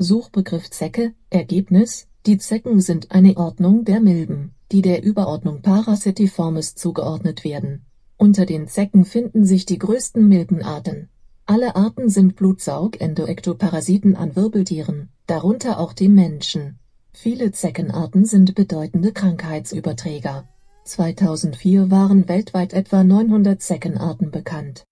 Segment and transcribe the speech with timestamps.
[0.00, 7.42] Suchbegriff Zecke Ergebnis Die Zecken sind eine Ordnung der Milben, die der Überordnung Parasitiformes zugeordnet
[7.42, 7.84] werden.
[8.16, 11.08] Unter den Zecken finden sich die größten Milbenarten.
[11.46, 16.78] Alle Arten sind Blutsaug-Endoektoparasiten an Wirbeltieren, darunter auch dem Menschen.
[17.12, 20.48] Viele Zeckenarten sind bedeutende Krankheitsüberträger.
[20.84, 24.84] 2004 waren weltweit etwa 900 Zeckenarten bekannt.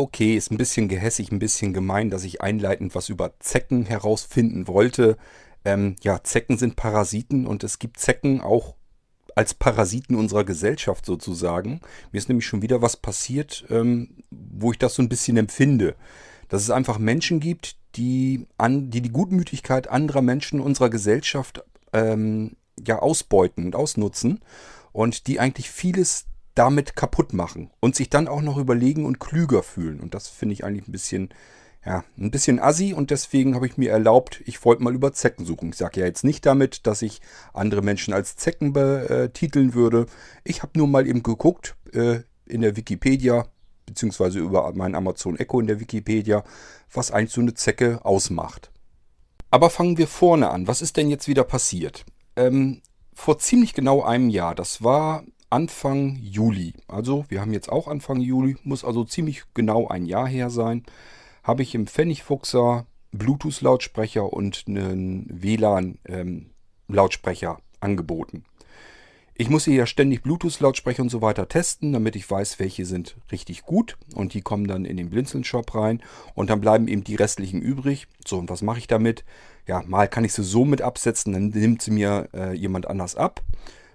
[0.00, 4.66] Okay, ist ein bisschen gehässig, ein bisschen gemein, dass ich einleitend was über Zecken herausfinden
[4.66, 5.18] wollte.
[5.62, 8.76] Ähm, ja, Zecken sind Parasiten und es gibt Zecken auch
[9.34, 11.82] als Parasiten unserer Gesellschaft sozusagen.
[12.12, 15.96] Mir ist nämlich schon wieder was passiert, ähm, wo ich das so ein bisschen empfinde.
[16.48, 21.62] Dass es einfach Menschen gibt, die, an, die die Gutmütigkeit anderer Menschen unserer Gesellschaft
[21.92, 24.40] ähm, ja ausbeuten und ausnutzen
[24.92, 29.62] und die eigentlich vieles damit kaputt machen und sich dann auch noch überlegen und klüger
[29.62, 30.00] fühlen.
[30.00, 31.30] Und das finde ich eigentlich ein bisschen,
[31.84, 35.44] ja, ein bisschen assi und deswegen habe ich mir erlaubt, ich wollte mal über Zecken
[35.44, 35.70] suchen.
[35.70, 37.20] Ich sage ja jetzt nicht damit, dass ich
[37.52, 40.06] andere Menschen als Zecken betiteln würde.
[40.44, 43.46] Ich habe nur mal eben geguckt äh, in der Wikipedia,
[43.86, 46.44] beziehungsweise über mein Amazon Echo in der Wikipedia,
[46.92, 48.70] was eigentlich so eine Zecke ausmacht.
[49.50, 50.68] Aber fangen wir vorne an.
[50.68, 52.04] Was ist denn jetzt wieder passiert?
[52.36, 52.82] Ähm,
[53.14, 58.20] vor ziemlich genau einem Jahr, das war Anfang Juli, also wir haben jetzt auch Anfang
[58.20, 60.84] Juli, muss also ziemlich genau ein Jahr her sein,
[61.42, 68.44] habe ich im Pfennigfuchser Bluetooth-Lautsprecher und einen WLAN-Lautsprecher ähm, angeboten.
[69.34, 73.16] Ich muss hier ja ständig Bluetooth-Lautsprecher und so weiter testen, damit ich weiß, welche sind
[73.32, 73.96] richtig gut.
[74.14, 76.02] Und die kommen dann in den Blinzeln-Shop rein.
[76.34, 78.06] Und dann bleiben eben die restlichen übrig.
[78.26, 79.24] So, und was mache ich damit?
[79.66, 83.16] Ja, mal kann ich sie so mit absetzen, dann nimmt sie mir äh, jemand anders
[83.16, 83.40] ab.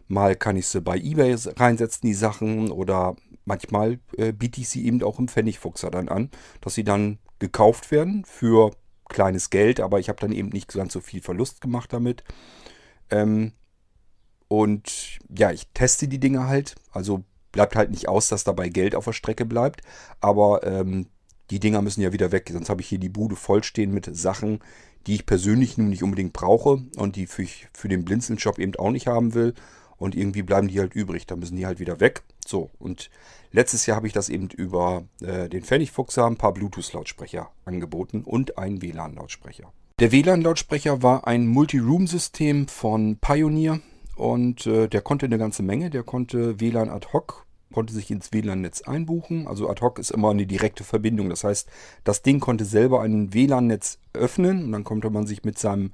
[0.08, 3.16] Mal kann ich sie bei eBay reinsetzen, die Sachen, oder
[3.46, 6.30] manchmal äh, biete ich sie eben auch im Pfennigfuchser dann an,
[6.62, 8.72] dass sie dann gekauft werden für
[9.10, 12.24] kleines Geld, aber ich habe dann eben nicht ganz so viel Verlust gemacht damit.
[13.10, 13.54] Ähm,
[14.48, 16.76] und ja, ich teste die Dinge halt.
[16.92, 19.82] Also bleibt halt nicht aus, dass dabei Geld auf der Strecke bleibt.
[20.22, 21.08] Aber ähm,
[21.50, 22.50] die Dinger müssen ja wieder weg.
[22.52, 24.60] Sonst habe ich hier die Bude vollstehen mit Sachen,
[25.08, 28.92] die ich persönlich nun nicht unbedingt brauche und die für, für den Blinzeln-Shop eben auch
[28.92, 29.54] nicht haben will
[29.98, 31.26] und irgendwie bleiben die halt übrig.
[31.26, 32.24] Da müssen die halt wieder weg.
[32.46, 33.10] So, und
[33.52, 38.58] letztes Jahr habe ich das eben über äh, den Pfennigfuchser ein paar Bluetooth-Lautsprecher angeboten und
[38.58, 39.72] einen WLAN-Lautsprecher.
[40.00, 43.80] Der WLAN-Lautsprecher war ein Multi-Room-System von Pioneer
[44.16, 45.90] und äh, der konnte eine ganze Menge.
[45.90, 49.48] Der konnte WLAN ad hoc, konnte sich ins WLAN-Netz einbuchen.
[49.48, 51.30] Also ad hoc ist immer eine direkte Verbindung.
[51.30, 51.70] Das heißt,
[52.04, 55.92] das Ding konnte selber ein WLAN-Netz öffnen und dann konnte man sich mit seinem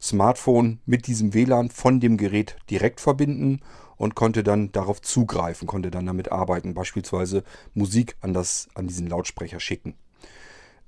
[0.00, 3.60] Smartphone mit diesem WLAN von dem Gerät direkt verbinden
[3.96, 7.44] und konnte dann darauf zugreifen, konnte dann damit arbeiten, beispielsweise
[7.74, 9.94] Musik an, das, an diesen Lautsprecher schicken.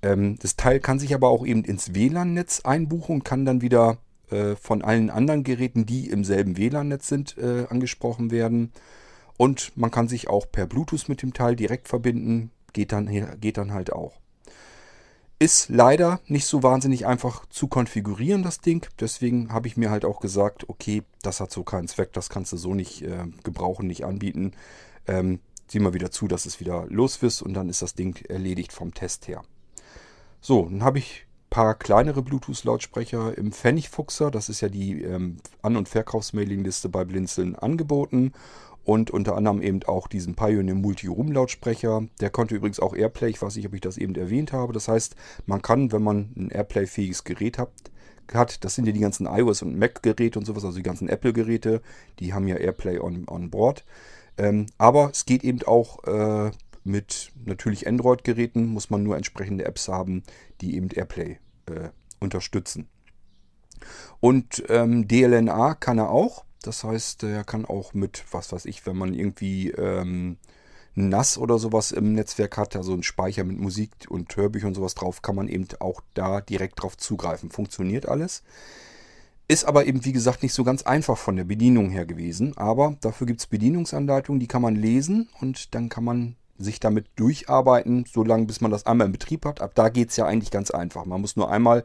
[0.01, 3.99] Ähm, das Teil kann sich aber auch eben ins WLAN-Netz einbuchen und kann dann wieder
[4.31, 8.73] äh, von allen anderen Geräten, die im selben WLAN-Netz sind, äh, angesprochen werden.
[9.37, 13.09] Und man kann sich auch per Bluetooth mit dem Teil direkt verbinden, geht dann,
[13.41, 14.22] geht dann halt auch.
[15.43, 18.87] Ist leider nicht so wahnsinnig einfach zu konfigurieren, das Ding.
[19.01, 22.53] Deswegen habe ich mir halt auch gesagt, okay, das hat so keinen Zweck, das kannst
[22.53, 24.53] du so nicht äh, gebrauchen, nicht anbieten.
[25.09, 28.25] Ähm, sieh mal wieder zu, dass es wieder los ist und dann ist das Ding
[28.29, 29.43] erledigt vom Test her.
[30.41, 34.31] So, dann habe ich ein paar kleinere Bluetooth-Lautsprecher im Pfennigfuchser.
[34.31, 38.33] Das ist ja die ähm, An- und Verkaufsmailingliste bei Blinzeln angeboten
[38.85, 42.03] und unter anderem eben auch diesen Pioneer Multi-Room-Lautsprecher.
[42.21, 44.73] Der konnte übrigens auch Airplay, ich weiß nicht, ob ich das eben erwähnt habe.
[44.73, 45.15] Das heißt,
[45.47, 47.71] man kann, wenn man ein Airplay-fähiges Gerät hat,
[48.33, 51.83] hat, das sind ja die ganzen iOS- und Mac-Geräte und sowas, also die ganzen Apple-Geräte,
[52.19, 53.85] die haben ja Airplay on, on board.
[54.39, 56.51] Ähm, aber es geht eben auch äh,
[56.85, 60.23] mit natürlich Android-Geräten, muss man nur entsprechende Apps haben,
[60.61, 62.89] die eben Airplay äh, unterstützen.
[64.21, 66.45] Und ähm, DLNA kann er auch.
[66.63, 70.39] Das heißt, er kann auch mit, was weiß ich, wenn man irgendwie ähm,
[70.95, 74.95] NAS oder sowas im Netzwerk hat, also einen Speicher mit Musik und Hörbüchern und sowas
[74.95, 77.51] drauf, kann man eben auch da direkt drauf zugreifen.
[77.51, 78.43] Funktioniert alles.
[79.49, 82.57] Ist aber eben, wie gesagt, nicht so ganz einfach von der Bedienung her gewesen.
[82.57, 87.07] Aber dafür gibt es Bedienungsanleitungen, die kann man lesen und dann kann man sich damit
[87.17, 89.61] durcharbeiten, solange bis man das einmal in Betrieb hat.
[89.61, 91.05] Ab da geht es ja eigentlich ganz einfach.
[91.07, 91.85] Man muss nur einmal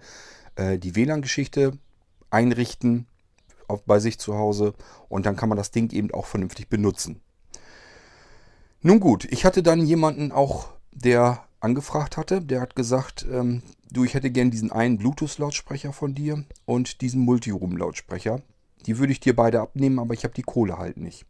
[0.56, 1.78] äh, die WLAN-Geschichte
[2.30, 3.08] einrichten,
[3.68, 4.74] auf, bei sich zu Hause
[5.10, 7.22] und dann kann man das Ding eben auch vernünftig benutzen.
[8.82, 12.42] Nun gut, ich hatte dann jemanden auch, der angefragt hatte.
[12.42, 17.22] Der hat gesagt, ähm, du, ich hätte gern diesen einen Bluetooth-Lautsprecher von dir und diesen
[17.22, 18.42] Multiroom-Lautsprecher.
[18.86, 21.26] Die würde ich dir beide abnehmen, aber ich habe die Kohle halt nicht.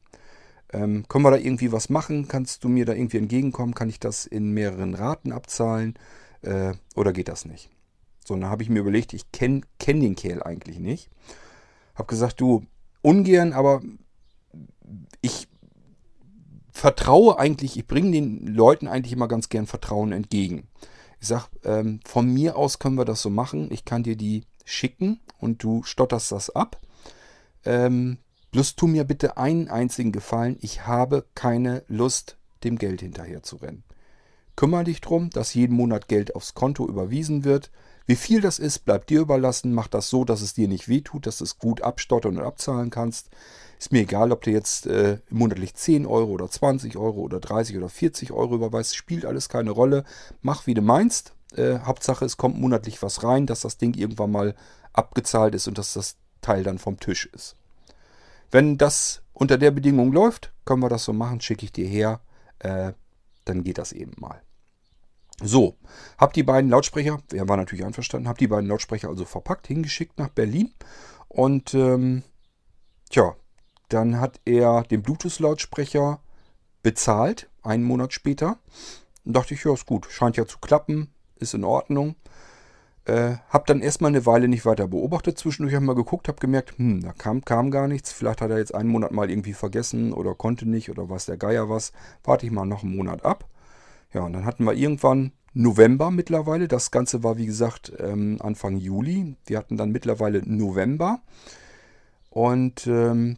[0.74, 2.28] Ähm, können wir da irgendwie was machen?
[2.28, 3.74] Kannst du mir da irgendwie entgegenkommen?
[3.74, 5.95] Kann ich das in mehreren Raten abzahlen?
[6.42, 7.69] Äh, oder geht das nicht?
[8.25, 11.10] So, dann habe ich mir überlegt, ich kenne kenn den Kerl eigentlich nicht.
[11.98, 12.64] Habe gesagt, du,
[13.02, 13.82] ungern, aber
[15.22, 15.48] ich
[16.72, 20.68] vertraue eigentlich, ich bringe den Leuten eigentlich immer ganz gern Vertrauen entgegen.
[21.20, 23.70] Ich sage, ähm, von mir aus können wir das so machen.
[23.72, 26.80] Ich kann dir die schicken und du stotterst das ab.
[27.66, 28.20] Ähm,
[28.52, 30.58] bloß tu mir bitte einen einzigen Gefallen.
[30.62, 33.84] Ich habe keine Lust, dem Geld hinterher zu rennen.
[34.56, 37.72] Kümmer dich drum, dass jeden Monat Geld aufs Konto überwiesen wird.
[38.07, 39.74] Wie viel das ist, bleibt dir überlassen.
[39.74, 42.89] Mach das so, dass es dir nicht wehtut, dass du es gut abstottern und abzahlen
[42.89, 43.30] kannst.
[43.77, 47.77] Ist mir egal, ob du jetzt äh, monatlich 10 Euro oder 20 Euro oder 30
[47.77, 48.95] oder 40 Euro überweist.
[48.95, 50.06] Spielt alles keine Rolle.
[50.42, 51.33] Mach, wie du meinst.
[51.54, 54.56] Äh, Hauptsache, es kommt monatlich was rein, dass das Ding irgendwann mal
[54.94, 57.57] abgezahlt ist und dass das Teil dann vom Tisch ist.
[58.51, 62.21] Wenn das unter der Bedingung läuft, können wir das so machen, schicke ich dir her.
[62.60, 62.94] Äh,
[63.44, 64.42] dann geht das eben mal.
[65.44, 65.75] So,
[66.18, 70.18] hab die beiden Lautsprecher, er war natürlich einverstanden, hab die beiden Lautsprecher also verpackt, hingeschickt
[70.18, 70.74] nach Berlin.
[71.28, 72.24] Und ähm,
[73.10, 73.36] tja,
[73.89, 76.19] dann hat er den Bluetooth-Lautsprecher
[76.81, 78.57] bezahlt, einen Monat später.
[79.25, 82.16] Und dachte ich, ja, ist gut, scheint ja zu klappen, ist in Ordnung.
[83.06, 85.38] Äh, hab dann erstmal eine Weile nicht weiter beobachtet.
[85.38, 88.12] Zwischendurch habe ich mal geguckt, habe gemerkt, hm, da kam, kam gar nichts.
[88.12, 91.38] Vielleicht hat er jetzt einen Monat mal irgendwie vergessen oder konnte nicht oder was der
[91.38, 91.94] Geier was.
[92.24, 93.48] Warte ich mal noch einen Monat ab.
[94.13, 96.68] Ja, und dann hatten wir irgendwann November mittlerweile.
[96.68, 99.36] Das Ganze war, wie gesagt, ähm, Anfang Juli.
[99.45, 101.21] Wir hatten dann mittlerweile November.
[102.30, 103.38] Und ähm,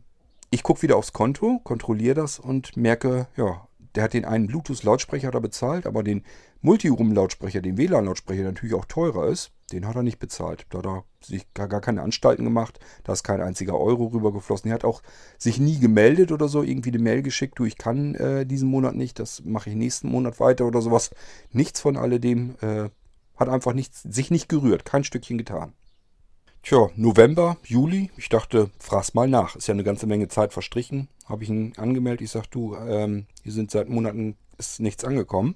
[0.50, 5.32] ich gucke wieder aufs Konto, kontrolliere das und merke, ja, der hat den einen Bluetooth-Lautsprecher
[5.32, 6.24] da bezahlt, aber den
[6.62, 10.66] Multiroom-Lautsprecher, den WLAN-Lautsprecher, der natürlich auch teurer ist, den hat er nicht bezahlt.
[10.70, 14.70] Da hat er sich gar, gar keine Anstalten gemacht, da ist kein einziger Euro rübergeflossen.
[14.70, 15.02] Er hat auch
[15.38, 18.96] sich nie gemeldet oder so, irgendwie eine Mail geschickt, du, ich kann äh, diesen Monat
[18.96, 21.12] nicht, das mache ich nächsten Monat weiter oder sowas.
[21.52, 22.90] Nichts von alledem, äh,
[23.38, 25.74] hat einfach nichts, sich nicht gerührt, kein Stückchen getan.
[26.62, 28.12] Tja, November, Juli.
[28.18, 29.56] Ich dachte, frag's mal nach.
[29.56, 31.08] Ist ja eine ganze Menge Zeit verstrichen.
[31.26, 32.22] Habe ich ihn angemeldet.
[32.22, 35.56] Ich sag, du, ähm, hier sind seit Monaten ist nichts angekommen.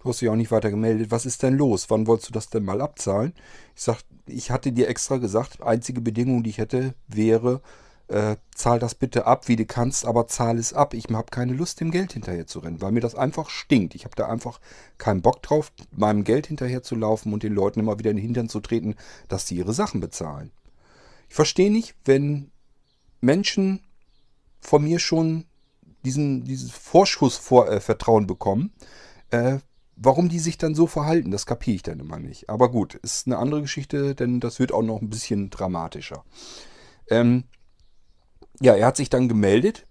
[0.00, 1.10] Du hast dich auch nicht weiter gemeldet.
[1.10, 1.90] Was ist denn los?
[1.90, 3.34] Wann wolltest du das denn mal abzahlen?
[3.74, 7.60] Ich sag, ich hatte dir extra gesagt, einzige Bedingung, die ich hätte, wäre,
[8.08, 10.94] äh, zahl das bitte ab, wie du kannst, aber zahl es ab.
[10.94, 13.94] Ich habe keine Lust, dem Geld hinterher zu rennen, weil mir das einfach stinkt.
[13.94, 14.60] Ich habe da einfach
[14.98, 18.24] keinen Bock drauf, meinem Geld hinterher zu laufen und den Leuten immer wieder in den
[18.24, 18.94] Hintern zu treten,
[19.28, 20.50] dass sie ihre Sachen bezahlen.
[21.28, 22.50] Ich verstehe nicht, wenn
[23.20, 23.80] Menschen
[24.60, 25.46] von mir schon
[26.04, 28.72] diesen, dieses Vorschussvertrauen äh, bekommen,
[29.30, 29.58] äh,
[29.96, 32.50] warum die sich dann so verhalten, das kapiere ich dann immer nicht.
[32.50, 36.24] Aber gut, ist eine andere Geschichte, denn das wird auch noch ein bisschen dramatischer.
[37.08, 37.44] Ähm,
[38.60, 39.86] ja, er hat sich dann gemeldet.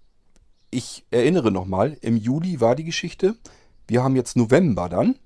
[0.70, 3.36] Ich erinnere nochmal, im Juli war die Geschichte.
[3.86, 5.16] Wir haben jetzt November dann.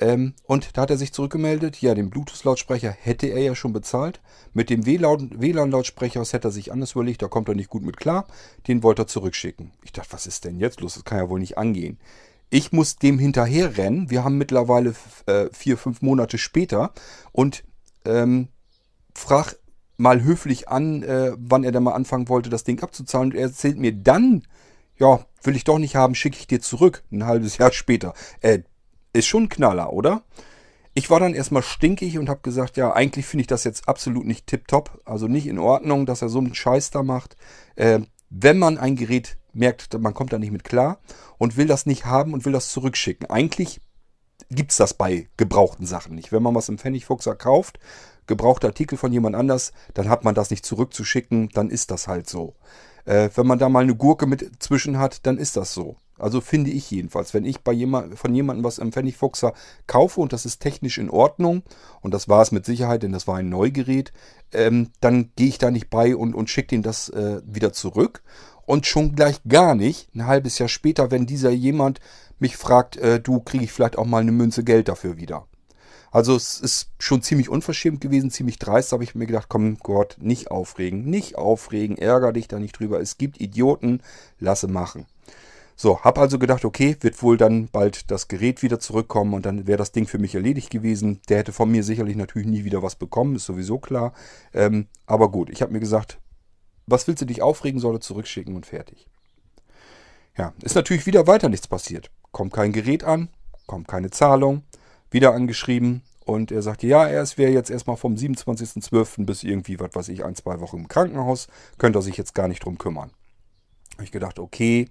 [0.00, 1.80] Ähm, und da hat er sich zurückgemeldet.
[1.82, 4.20] Ja, den Bluetooth-Lautsprecher hätte er ja schon bezahlt.
[4.54, 7.22] Mit dem WLAN-Lautsprecher hätte er sich anders überlegt.
[7.22, 8.26] Da kommt er nicht gut mit klar.
[8.66, 9.72] Den wollte er zurückschicken.
[9.84, 10.94] Ich dachte, was ist denn jetzt los?
[10.94, 11.98] Das kann ja wohl nicht angehen.
[12.48, 14.10] Ich muss dem hinterher rennen.
[14.10, 14.94] Wir haben mittlerweile
[15.26, 16.92] äh, vier, fünf Monate später.
[17.30, 17.62] Und
[18.06, 18.48] ähm,
[19.14, 19.56] frag
[20.00, 23.30] mal höflich an, äh, wann er denn mal anfangen wollte, das Ding abzuzahlen.
[23.30, 24.42] Und er erzählt mir dann,
[24.98, 27.04] ja, will ich doch nicht haben, schicke ich dir zurück.
[27.12, 28.14] Ein halbes Jahr später.
[28.40, 28.60] Äh,
[29.12, 30.22] ist schon ein Knaller, oder?
[30.94, 34.24] Ich war dann erstmal stinkig und habe gesagt, ja, eigentlich finde ich das jetzt absolut
[34.24, 35.00] nicht tipptopp.
[35.04, 37.36] Also nicht in Ordnung, dass er so einen Scheiß da macht.
[37.76, 41.00] Äh, wenn man ein Gerät merkt, man kommt da nicht mit klar
[41.38, 43.28] und will das nicht haben und will das zurückschicken.
[43.28, 43.80] Eigentlich
[44.50, 46.32] gibt es das bei gebrauchten Sachen nicht.
[46.32, 47.78] Wenn man was im Pfennigfuchser kauft,
[48.30, 52.30] gebrauchte Artikel von jemand anders, dann hat man das nicht zurückzuschicken, dann ist das halt
[52.30, 52.54] so.
[53.04, 55.96] Äh, wenn man da mal eine Gurke mit zwischen hat, dann ist das so.
[56.18, 59.54] Also finde ich jedenfalls, wenn ich bei jemand, von jemandem was im Pfennigfuchser
[59.86, 61.62] kaufe und das ist technisch in Ordnung,
[62.02, 64.12] und das war es mit Sicherheit, denn das war ein Neugerät,
[64.52, 68.22] ähm, dann gehe ich da nicht bei und, und schicke den das äh, wieder zurück.
[68.66, 71.98] Und schon gleich gar nicht, ein halbes Jahr später, wenn dieser jemand
[72.38, 75.46] mich fragt, äh, du kriege ich vielleicht auch mal eine Münze Geld dafür wieder.
[76.10, 78.90] Also es ist schon ziemlich unverschämt gewesen, ziemlich dreist.
[78.90, 82.78] Da habe ich mir gedacht, komm Gott, nicht aufregen, nicht aufregen, ärger dich da nicht
[82.78, 83.00] drüber.
[83.00, 84.02] Es gibt Idioten,
[84.38, 85.06] lasse machen.
[85.76, 89.66] So, habe also gedacht, okay, wird wohl dann bald das Gerät wieder zurückkommen und dann
[89.66, 91.20] wäre das Ding für mich erledigt gewesen.
[91.30, 94.12] Der hätte von mir sicherlich natürlich nie wieder was bekommen, ist sowieso klar.
[94.52, 96.18] Ähm, aber gut, ich habe mir gesagt,
[96.86, 99.06] was willst du dich aufregen, soll er zurückschicken und fertig.
[100.36, 102.10] Ja, ist natürlich wieder weiter nichts passiert.
[102.30, 103.28] Kommt kein Gerät an,
[103.66, 104.64] kommt keine Zahlung.
[105.10, 109.24] Wieder angeschrieben und er sagte, ja, er wäre jetzt erstmal vom 27.12.
[109.24, 111.48] bis irgendwie, was weiß ich, ein, zwei Wochen im Krankenhaus,
[111.78, 113.10] könnte er sich jetzt gar nicht drum kümmern.
[113.94, 114.88] Habe ich gedacht, okay,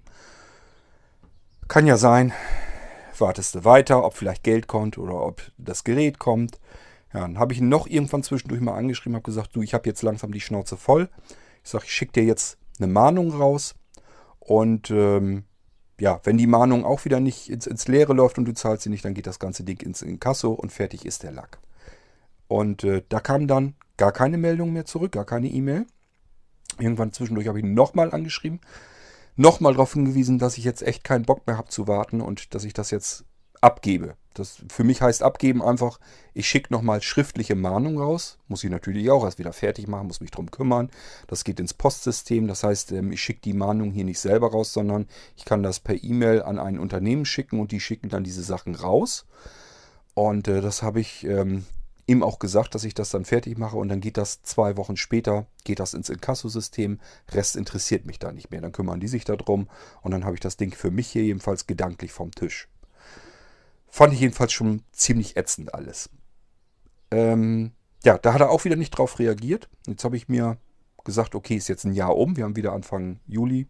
[1.68, 2.32] kann ja sein,
[3.18, 6.58] wartest du weiter, ob vielleicht Geld kommt oder ob das Gerät kommt.
[7.12, 9.88] Ja, dann habe ich ihn noch irgendwann zwischendurch mal angeschrieben, habe gesagt, du, ich habe
[9.88, 11.08] jetzt langsam die Schnauze voll.
[11.64, 13.74] Ich sage, ich schicke dir jetzt eine Mahnung raus
[14.38, 15.44] und ähm,
[16.00, 18.90] ja, wenn die Mahnung auch wieder nicht ins, ins, Leere läuft und du zahlst sie
[18.90, 21.58] nicht, dann geht das ganze Ding ins Inkasso und fertig ist der Lack.
[22.48, 25.86] Und äh, da kam dann gar keine Meldung mehr zurück, gar keine E-Mail.
[26.78, 28.60] Irgendwann zwischendurch habe ich nochmal angeschrieben,
[29.36, 32.64] nochmal darauf hingewiesen, dass ich jetzt echt keinen Bock mehr habe zu warten und dass
[32.64, 33.24] ich das jetzt
[33.60, 34.16] abgebe.
[34.34, 35.98] Das für mich heißt abgeben einfach,
[36.34, 38.38] ich schicke nochmal schriftliche Mahnung raus.
[38.46, 40.90] Muss ich natürlich auch erst wieder fertig machen, muss mich darum kümmern.
[41.26, 42.46] Das geht ins Postsystem.
[42.46, 45.80] Das heißt, ähm, ich schicke die Mahnung hier nicht selber raus, sondern ich kann das
[45.80, 49.26] per E-Mail an ein Unternehmen schicken und die schicken dann diese Sachen raus.
[50.14, 51.66] Und äh, das habe ich ähm,
[52.06, 54.96] ihm auch gesagt, dass ich das dann fertig mache und dann geht das zwei Wochen
[54.96, 57.00] später, geht das ins Inkassosystem.
[57.30, 58.60] Rest interessiert mich da nicht mehr.
[58.60, 59.68] Dann kümmern die sich darum
[60.02, 62.68] und dann habe ich das Ding für mich hier jedenfalls gedanklich vom Tisch.
[63.90, 66.10] Fand ich jedenfalls schon ziemlich ätzend alles.
[67.10, 67.72] Ähm,
[68.04, 69.68] ja, da hat er auch wieder nicht drauf reagiert.
[69.86, 70.58] Jetzt habe ich mir
[71.04, 72.36] gesagt, okay, ist jetzt ein Jahr um.
[72.36, 73.66] Wir haben wieder Anfang Juli.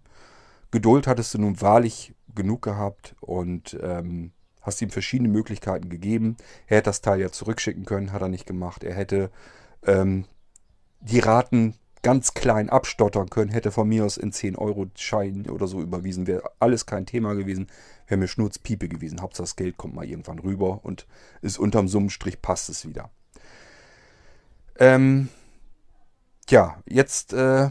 [0.70, 6.36] Geduld hattest du nun wahrlich genug gehabt und ähm, hast ihm verschiedene Möglichkeiten gegeben.
[6.66, 8.84] Er hätte das Teil ja zurückschicken können, hat er nicht gemacht.
[8.84, 9.30] Er hätte
[9.84, 10.26] ähm,
[11.00, 16.26] die Raten ganz klein abstottern können, hätte von mir aus in 10-Euro-Scheinen oder so überwiesen,
[16.26, 17.66] wäre alles kein Thema gewesen,
[18.06, 19.20] wäre mir Schnurzpiepe gewesen.
[19.20, 21.06] Hauptsache das Geld kommt mal irgendwann rüber und
[21.42, 23.10] ist unterm Summenstrich, passt es wieder.
[24.78, 25.28] Ähm,
[26.48, 27.70] ja, jetzt äh,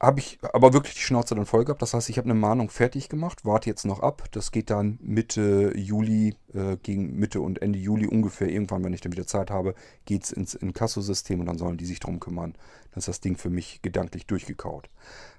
[0.00, 1.82] habe ich aber wirklich die Schnauze dann voll gehabt.
[1.82, 4.24] Das heißt, ich habe eine Mahnung fertig gemacht, warte jetzt noch ab.
[4.30, 9.00] Das geht dann Mitte Juli, äh, gegen Mitte und Ende Juli ungefähr, irgendwann, wenn ich
[9.00, 9.74] dann wieder Zeit habe,
[10.04, 12.52] geht es ins Inkassosystem und dann sollen die sich drum kümmern.
[12.92, 14.88] Dann ist das Ding für mich gedanklich durchgekaut.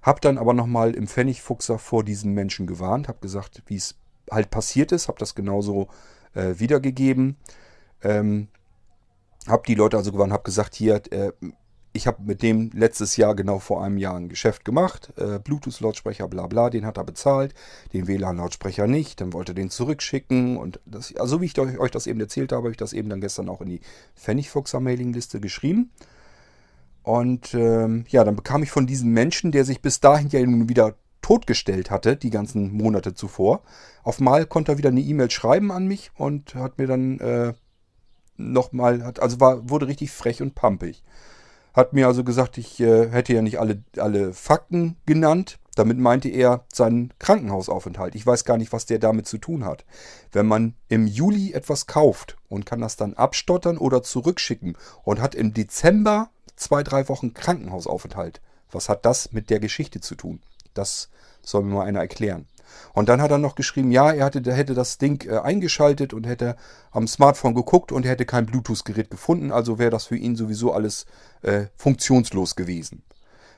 [0.02, 3.96] Hab dann aber nochmal im Pfennigfuchser vor diesen Menschen gewarnt, habe gesagt, wie es
[4.30, 5.88] halt passiert ist, habe das genauso
[6.34, 7.38] äh, wiedergegeben.
[8.04, 8.50] Ähm,
[9.48, 11.32] habe die Leute also gewarnt, habe gesagt, hier, äh,
[11.92, 15.12] ich habe mit dem letztes Jahr genau vor einem Jahr ein Geschäft gemacht.
[15.18, 17.54] Äh, Bluetooth-Lautsprecher, bla bla, den hat er bezahlt,
[17.94, 19.22] den WLAN-Lautsprecher nicht.
[19.22, 20.58] Dann wollte er den zurückschicken.
[20.58, 23.22] Und das, also wie ich euch das eben erzählt habe, habe ich das eben dann
[23.22, 23.82] gestern auch in die
[24.16, 25.92] Pfennigfuchser-Mailing-Liste geschrieben.
[27.02, 30.70] Und ähm, ja, dann bekam ich von diesem Menschen, der sich bis dahin ja nun
[30.70, 33.62] wieder totgestellt hatte, die ganzen Monate zuvor,
[34.04, 37.54] auf mal konnte er wieder eine E-Mail schreiben an mich und hat mir dann äh,
[38.38, 41.04] nochmal, also war, wurde richtig frech und pampig.
[41.80, 45.60] Hat mir also gesagt, ich äh, hätte ja nicht alle, alle Fakten genannt.
[45.76, 48.16] Damit meinte er seinen Krankenhausaufenthalt.
[48.16, 49.86] Ich weiß gar nicht, was der damit zu tun hat.
[50.34, 55.36] Wenn man im Juli etwas kauft und kann das dann abstottern oder zurückschicken und hat
[55.36, 60.42] im Dezember zwei, drei Wochen Krankenhausaufenthalt, was hat das mit der Geschichte zu tun?
[60.74, 61.08] Das
[61.42, 62.46] soll mir mal einer erklären.
[62.94, 66.26] Und dann hat er noch geschrieben, ja, er hatte, hätte das Ding äh, eingeschaltet und
[66.26, 66.56] hätte
[66.92, 70.74] am Smartphone geguckt und er hätte kein Bluetooth-Gerät gefunden, also wäre das für ihn sowieso
[70.74, 71.06] alles
[71.42, 73.04] äh, funktionslos gewesen.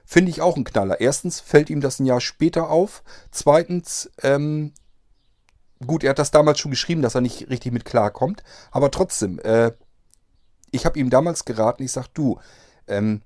[0.05, 0.99] Finde ich auch ein Knaller.
[0.99, 3.03] Erstens fällt ihm das ein Jahr später auf.
[3.31, 4.73] Zweitens, ähm,
[5.85, 8.43] gut, er hat das damals schon geschrieben, dass er nicht richtig mit klarkommt.
[8.71, 9.71] Aber trotzdem, äh,
[10.71, 12.39] ich habe ihm damals geraten, ich sage, du,
[12.87, 13.21] ähm,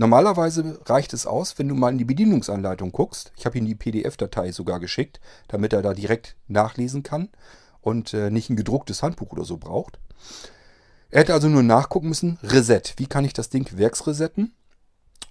[0.00, 3.32] Normalerweise reicht es aus, wenn du mal in die Bedienungsanleitung guckst.
[3.36, 7.28] Ich habe ihm die PDF-Datei sogar geschickt, damit er da direkt nachlesen kann
[7.82, 9.98] und äh, nicht ein gedrucktes Handbuch oder so braucht.
[11.10, 12.94] Er hätte also nur nachgucken müssen, Reset.
[12.96, 14.54] Wie kann ich das Ding werksresetten?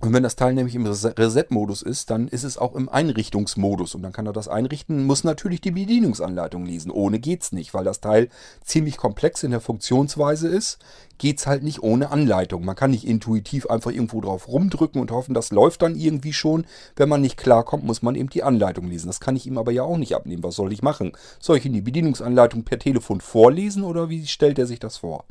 [0.01, 3.95] Und wenn das Teil nämlich im Reset-Modus ist, dann ist es auch im Einrichtungsmodus.
[3.95, 6.89] Und dann kann er das einrichten, muss natürlich die Bedienungsanleitung lesen.
[6.89, 8.29] Ohne geht's nicht, weil das Teil
[8.63, 10.79] ziemlich komplex in der Funktionsweise ist.
[11.17, 12.63] Geht's halt nicht ohne Anleitung.
[12.63, 16.65] Man kann nicht intuitiv einfach irgendwo drauf rumdrücken und hoffen, das läuft dann irgendwie schon.
[16.95, 19.07] Wenn man nicht klarkommt, muss man eben die Anleitung lesen.
[19.07, 20.43] Das kann ich ihm aber ja auch nicht abnehmen.
[20.43, 21.11] Was soll ich machen?
[21.41, 25.25] Soll ich ihm die Bedienungsanleitung per Telefon vorlesen oder wie stellt er sich das vor?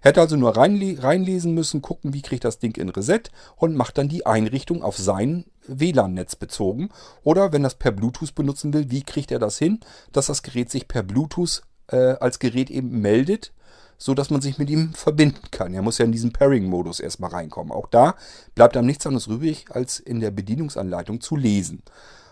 [0.00, 3.22] Hätte also nur reinle reinlesen müssen, gucken, wie kriegt das Ding in Reset
[3.56, 6.90] und macht dann die Einrichtung auf sein WLAN-Netz bezogen.
[7.22, 9.80] Oder wenn das per Bluetooth benutzen will, wie kriegt er das hin,
[10.12, 13.52] dass das Gerät sich per Bluetooth äh, als Gerät eben meldet,
[13.98, 15.74] so dass man sich mit ihm verbinden kann.
[15.74, 17.72] Er muss ja in diesen Pairing-Modus erstmal reinkommen.
[17.72, 18.14] Auch da
[18.54, 21.82] bleibt einem nichts anderes übrig, als in der Bedienungsanleitung zu lesen.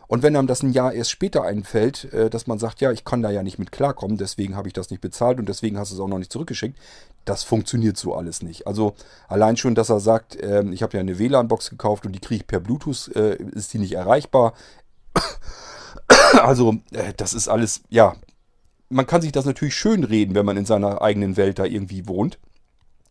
[0.07, 3.05] Und wenn einem das ein Jahr erst später einfällt, äh, dass man sagt, ja, ich
[3.05, 5.91] kann da ja nicht mit klarkommen, deswegen habe ich das nicht bezahlt und deswegen hast
[5.91, 6.79] du es auch noch nicht zurückgeschickt,
[7.25, 8.67] das funktioniert so alles nicht.
[8.67, 8.95] Also
[9.29, 12.43] allein schon, dass er sagt, ähm, ich habe ja eine WLAN-Box gekauft und die kriege
[12.43, 14.55] ich per Bluetooth, äh, ist die nicht erreichbar.
[16.35, 18.15] Also äh, das ist alles, ja,
[18.91, 22.07] man kann sich das natürlich schön reden, wenn man in seiner eigenen Welt da irgendwie
[22.07, 22.39] wohnt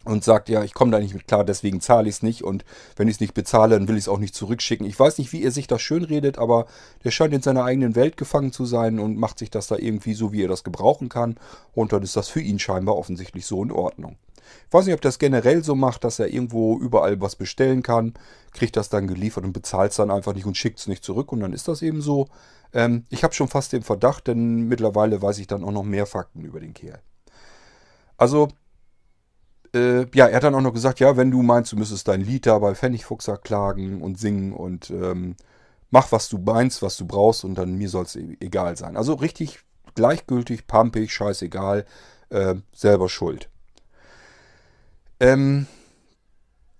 [0.06, 2.66] und sagt, ja, ich komme da nicht mit klar, deswegen zahle ich es nicht und
[2.96, 4.86] wenn ich es nicht bezahle, dann will ich es auch nicht zurückschicken.
[4.86, 6.66] Ich weiß nicht, wie er sich das schön redet, aber
[7.04, 10.14] der scheint in seiner eigenen Welt gefangen zu sein und macht sich das da irgendwie
[10.14, 11.38] so, wie er das gebrauchen kann
[11.74, 14.18] und dann ist das für ihn scheinbar offensichtlich so in Ordnung.
[14.68, 18.14] Ich weiß nicht, ob das generell so macht, dass er irgendwo überall was bestellen kann,
[18.52, 21.32] kriegt das dann geliefert und bezahlt es dann einfach nicht und schickt es nicht zurück
[21.32, 22.28] und dann ist das eben so.
[22.74, 26.06] Ähm, ich habe schon fast den Verdacht, denn mittlerweile weiß ich dann auch noch mehr
[26.06, 27.00] Fakten über den Kerl.
[28.18, 28.50] Also
[29.74, 32.22] äh, ja, er hat dann auch noch gesagt, ja, wenn du meinst, du müsstest dein
[32.22, 35.36] Lied da bei Pfennigfuchser klagen und singen und ähm,
[35.90, 38.98] mach, was du meinst, was du brauchst und dann mir soll es egal sein.
[38.98, 39.60] Also richtig
[39.96, 41.86] gleichgültig, pampig, scheißegal,
[42.30, 43.50] äh, selber schuld.
[45.20, 45.68] Ähm,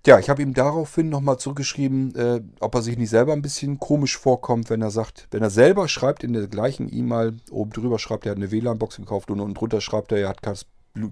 [0.06, 3.80] ja, ich habe ihm daraufhin nochmal zurückgeschrieben, äh, ob er sich nicht selber ein bisschen
[3.80, 8.00] komisch vorkommt, wenn er sagt, wenn er selber schreibt in der gleichen E-Mail, oben drüber
[8.00, 10.42] schreibt, er hat eine WLAN-Box gekauft und unten drunter schreibt er, er hat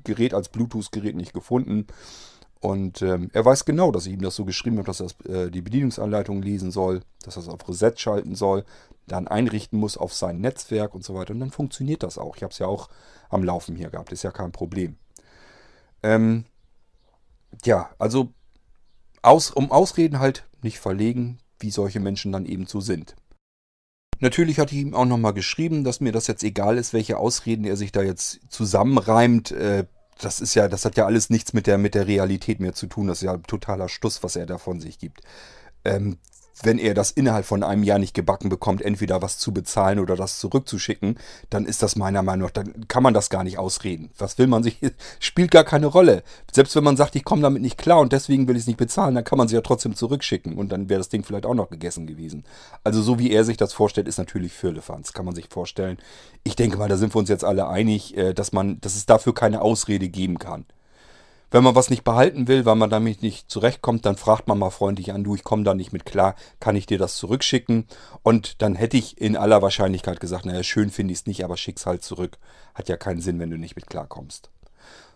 [0.03, 1.87] Gerät als Bluetooth-Gerät nicht gefunden.
[2.59, 5.49] Und ähm, er weiß genau, dass ich ihm das so geschrieben habe, dass er äh,
[5.49, 8.65] die Bedienungsanleitung lesen soll, dass er es auf Reset schalten soll,
[9.07, 11.33] dann einrichten muss auf sein Netzwerk und so weiter.
[11.33, 12.35] Und dann funktioniert das auch.
[12.35, 12.89] Ich habe es ja auch
[13.29, 14.97] am Laufen hier gehabt, ist ja kein Problem.
[16.03, 16.45] Ähm,
[17.65, 18.31] ja, also
[19.23, 23.15] aus, um Ausreden halt nicht verlegen, wie solche Menschen dann eben so sind.
[24.21, 27.65] Natürlich hatte ich ihm auch nochmal geschrieben, dass mir das jetzt egal ist, welche Ausreden
[27.65, 29.51] er sich da jetzt zusammenreimt.
[29.51, 29.85] Äh,
[30.19, 32.85] das ist ja, das hat ja alles nichts mit der, mit der Realität mehr zu
[32.85, 33.07] tun.
[33.07, 35.21] Das ist ja totaler Stuss, was er da von sich gibt.
[35.83, 36.17] Ähm,
[36.65, 40.15] wenn er das innerhalb von einem Jahr nicht gebacken bekommt, entweder was zu bezahlen oder
[40.15, 41.17] das zurückzuschicken,
[41.49, 44.11] dann ist das meiner Meinung nach, dann kann man das gar nicht ausreden.
[44.17, 44.79] Was will man sich,
[45.19, 46.23] spielt gar keine Rolle.
[46.51, 48.77] Selbst wenn man sagt, ich komme damit nicht klar und deswegen will ich es nicht
[48.77, 51.53] bezahlen, dann kann man sie ja trotzdem zurückschicken und dann wäre das Ding vielleicht auch
[51.53, 52.43] noch gegessen gewesen.
[52.83, 55.97] Also so wie er sich das vorstellt, ist natürlich Firlefanz, kann man sich vorstellen.
[56.43, 59.05] Ich denke mal, da sind wir uns jetzt alle einig, äh, dass man, dass es
[59.05, 60.65] dafür keine Ausrede geben kann.
[61.51, 64.69] Wenn man was nicht behalten will, weil man damit nicht zurechtkommt, dann fragt man mal
[64.69, 67.87] freundlich an, du, ich komme da nicht mit klar, kann ich dir das zurückschicken?
[68.23, 71.57] Und dann hätte ich in aller Wahrscheinlichkeit gesagt, naja, schön finde ich es nicht, aber
[71.57, 72.37] schick's halt zurück.
[72.73, 74.49] Hat ja keinen Sinn, wenn du nicht mit klarkommst.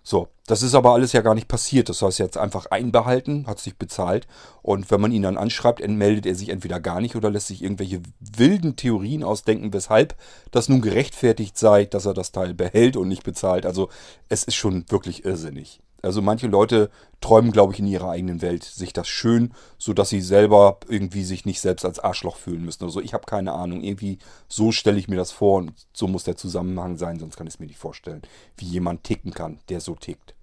[0.03, 1.87] So, das ist aber alles ja gar nicht passiert.
[1.87, 4.27] Das heißt, jetzt einfach einbehalten, hat sich bezahlt.
[4.61, 7.63] Und wenn man ihn dann anschreibt, entmeldet er sich entweder gar nicht oder lässt sich
[7.63, 10.15] irgendwelche wilden Theorien ausdenken, weshalb
[10.51, 13.65] das nun gerechtfertigt sei, dass er das Teil behält und nicht bezahlt.
[13.65, 13.89] Also
[14.27, 15.79] es ist schon wirklich irrsinnig.
[16.05, 16.89] Also manche Leute
[17.21, 21.45] träumen, glaube ich, in ihrer eigenen Welt sich das schön, sodass sie selber irgendwie sich
[21.45, 23.01] nicht selbst als Arschloch fühlen müssen oder so.
[23.01, 23.81] Ich habe keine Ahnung.
[23.81, 27.47] Irgendwie so stelle ich mir das vor und so muss der Zusammenhang sein, sonst kann
[27.47, 28.21] ich es mir nicht vorstellen,
[28.57, 30.35] wie jemand ticken kann, der so tickt.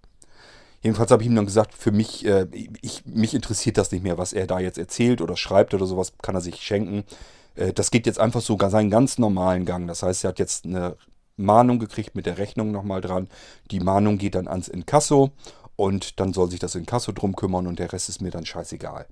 [0.83, 2.47] Jedenfalls habe ich ihm dann gesagt, für mich, äh,
[2.83, 6.13] ich, mich interessiert das nicht mehr, was er da jetzt erzählt oder schreibt oder sowas,
[6.23, 7.05] kann er sich schenken.
[7.55, 9.87] Äh, das geht jetzt einfach so seinen ganz normalen Gang.
[9.87, 10.97] Das heißt, er hat jetzt eine
[11.43, 13.29] Mahnung gekriegt mit der Rechnung nochmal dran.
[13.71, 15.33] Die Mahnung geht dann ans Inkasso
[15.77, 19.07] und dann soll sich das Inkasso drum kümmern und der Rest ist mir dann scheißegal.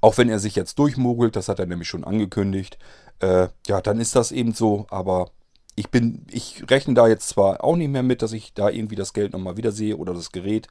[0.00, 2.78] Auch wenn er sich jetzt durchmogelt, das hat er nämlich schon angekündigt,
[3.20, 5.30] äh, ja, dann ist das eben so, aber
[5.74, 8.96] ich bin, ich rechne da jetzt zwar auch nicht mehr mit, dass ich da irgendwie
[8.96, 10.68] das Geld nochmal wieder sehe oder das Gerät.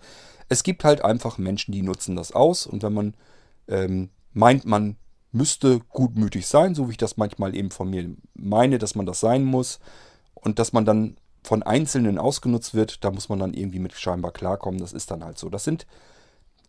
[0.50, 3.14] Es gibt halt einfach Menschen, die nutzen das aus und wenn man
[3.68, 4.98] ähm, meint, man
[5.32, 9.20] müsste gutmütig sein, so wie ich das manchmal eben von mir meine, dass man das
[9.20, 9.80] sein muss,
[10.46, 14.32] und dass man dann von Einzelnen ausgenutzt wird, da muss man dann irgendwie mit scheinbar
[14.32, 14.80] klarkommen.
[14.80, 15.50] Das ist dann halt so.
[15.50, 15.86] Das sind,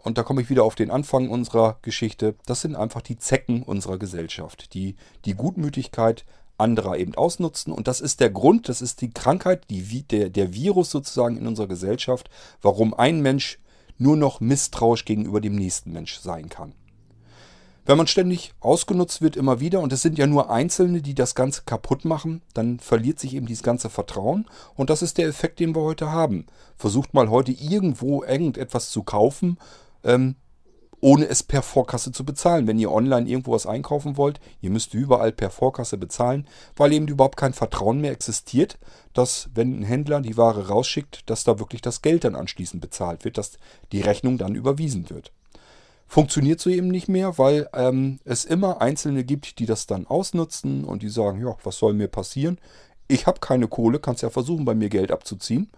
[0.02, 3.62] und da komme ich wieder auf den Anfang unserer Geschichte, das sind einfach die Zecken
[3.62, 6.24] unserer Gesellschaft, die die Gutmütigkeit
[6.58, 7.72] anderer eben ausnutzen.
[7.72, 11.46] Und das ist der Grund, das ist die Krankheit, die, der, der Virus sozusagen in
[11.46, 12.30] unserer Gesellschaft,
[12.62, 13.58] warum ein Mensch
[13.98, 16.72] nur noch misstrauisch gegenüber dem nächsten Mensch sein kann.
[17.86, 21.36] Wenn man ständig ausgenutzt wird, immer wieder, und es sind ja nur Einzelne, die das
[21.36, 24.46] Ganze kaputt machen, dann verliert sich eben dieses ganze Vertrauen.
[24.74, 26.46] Und das ist der Effekt, den wir heute haben.
[26.76, 29.58] Versucht mal heute irgendwo irgendetwas zu kaufen,
[30.02, 30.34] ähm,
[31.00, 32.66] ohne es per Vorkasse zu bezahlen.
[32.66, 37.06] Wenn ihr online irgendwo was einkaufen wollt, ihr müsst überall per Vorkasse bezahlen, weil eben
[37.06, 38.80] überhaupt kein Vertrauen mehr existiert,
[39.12, 43.24] dass wenn ein Händler die Ware rausschickt, dass da wirklich das Geld dann anschließend bezahlt
[43.24, 43.58] wird, dass
[43.92, 45.30] die Rechnung dann überwiesen wird
[46.06, 50.84] funktioniert so eben nicht mehr, weil ähm, es immer Einzelne gibt, die das dann ausnutzen
[50.84, 52.58] und die sagen, ja, was soll mir passieren?
[53.08, 55.70] Ich habe keine Kohle, kannst ja versuchen, bei mir Geld abzuziehen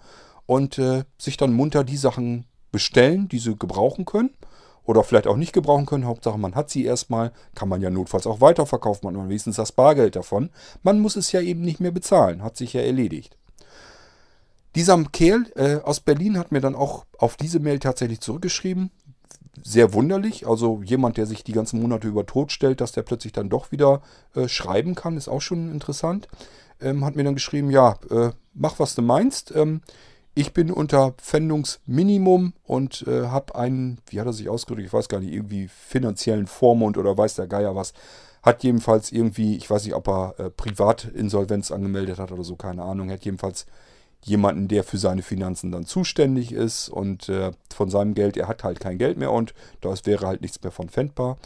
[0.46, 4.30] und äh, sich dann munter die Sachen bestellen, die sie gebrauchen können
[4.84, 6.06] oder vielleicht auch nicht gebrauchen können.
[6.06, 9.72] Hauptsache, man hat sie erstmal, kann man ja notfalls auch weiterverkaufen, man hat wenigstens das
[9.72, 10.50] Bargeld davon.
[10.82, 13.36] Man muss es ja eben nicht mehr bezahlen, hat sich ja erledigt.
[14.74, 18.90] Dieser Kerl äh, aus Berlin hat mir dann auch auf diese Mail tatsächlich zurückgeschrieben
[19.64, 20.46] sehr wunderlich.
[20.46, 23.72] Also jemand, der sich die ganzen Monate über tot stellt, dass der plötzlich dann doch
[23.72, 24.02] wieder
[24.34, 26.28] äh, schreiben kann, ist auch schon interessant.
[26.80, 29.54] Ähm, hat mir dann geschrieben, ja, äh, mach was du meinst.
[29.54, 29.80] Ähm,
[30.34, 35.08] ich bin unter Pfändungsminimum und äh, habe einen, wie hat er sich ausgedrückt, ich weiß
[35.08, 37.92] gar nicht, irgendwie finanziellen Vormund oder weiß der Geier was.
[38.44, 42.84] Hat jedenfalls irgendwie, ich weiß nicht, ob er äh, Privatinsolvenz angemeldet hat oder so, keine
[42.84, 43.10] Ahnung.
[43.10, 43.66] Hat jedenfalls
[44.24, 48.64] jemanden, der für seine Finanzen dann zuständig ist und äh, von seinem Geld, er hat
[48.64, 51.38] halt kein Geld mehr und da wäre halt nichts mehr von fändbar.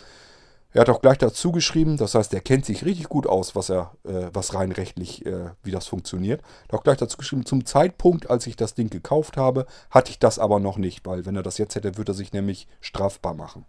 [0.74, 3.68] Er hat auch gleich dazu geschrieben, das heißt, er kennt sich richtig gut aus, was
[3.68, 6.40] er, äh, was rein rechtlich, äh, wie das funktioniert.
[6.40, 10.11] Er hat auch gleich dazu geschrieben, zum Zeitpunkt, als ich das Ding gekauft habe, hatte
[10.11, 12.68] ich das aber noch nicht, weil wenn er das jetzt hätte, würde er sich nämlich
[12.80, 13.66] strafbar machen.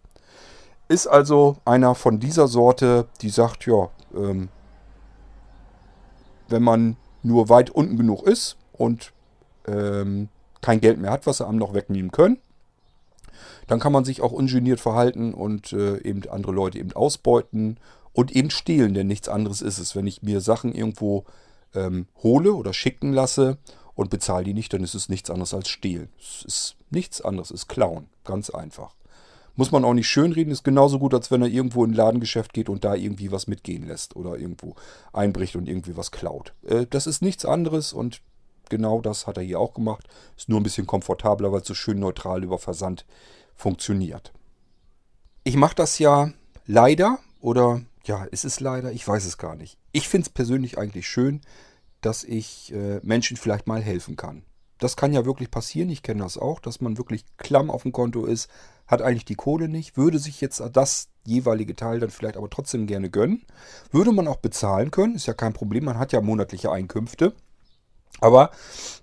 [0.88, 4.48] Ist also einer von dieser Sorte, die sagt, ja, ähm,
[6.48, 9.14] wenn man nur weit unten genug ist und
[9.68, 10.30] ähm,
[10.62, 12.38] kein Geld mehr hat, was sie einem noch wegnehmen können,
[13.68, 17.78] dann kann man sich auch ungeniert verhalten und äh, eben andere Leute eben ausbeuten
[18.14, 19.96] und eben stehlen, denn nichts anderes ist es.
[19.96, 21.26] Wenn ich mir Sachen irgendwo
[21.74, 23.58] ähm, hole oder schicken lasse
[23.96, 26.10] und bezahle die nicht, dann ist es nichts anderes als stehlen.
[26.20, 28.96] Es ist nichts anderes, es ist klauen, ganz einfach.
[29.56, 32.54] Muss man auch nicht schönreden, ist genauso gut, als wenn er irgendwo in ein Ladengeschäft
[32.54, 34.76] geht und da irgendwie was mitgehen lässt oder irgendwo
[35.12, 36.54] einbricht und irgendwie was klaut.
[36.66, 38.22] Äh, das ist nichts anderes und
[38.70, 40.08] genau das hat er hier auch gemacht.
[40.38, 43.06] Ist nur ein bisschen komfortabler, weil es so schön neutral über Versand
[43.56, 44.34] funktioniert.
[45.44, 46.32] Ich mache das ja
[46.66, 49.78] leider oder ja, ist es leider, ich weiß es gar nicht.
[49.92, 51.42] Ich finde es persönlich eigentlich schön,
[52.02, 54.44] dass ich äh, Menschen vielleicht mal helfen kann.
[54.80, 57.94] Das kann ja wirklich passieren, ich kenne das auch, dass man wirklich klamm auf dem
[57.94, 58.50] Konto ist,
[58.88, 62.86] hat eigentlich die Kohle nicht, würde sich jetzt das jeweilige Teil dann vielleicht aber trotzdem
[62.86, 63.46] gerne gönnen.
[63.92, 67.34] Würde man auch bezahlen können, ist ja kein Problem, man hat ja monatliche Einkünfte.
[68.20, 68.52] Aber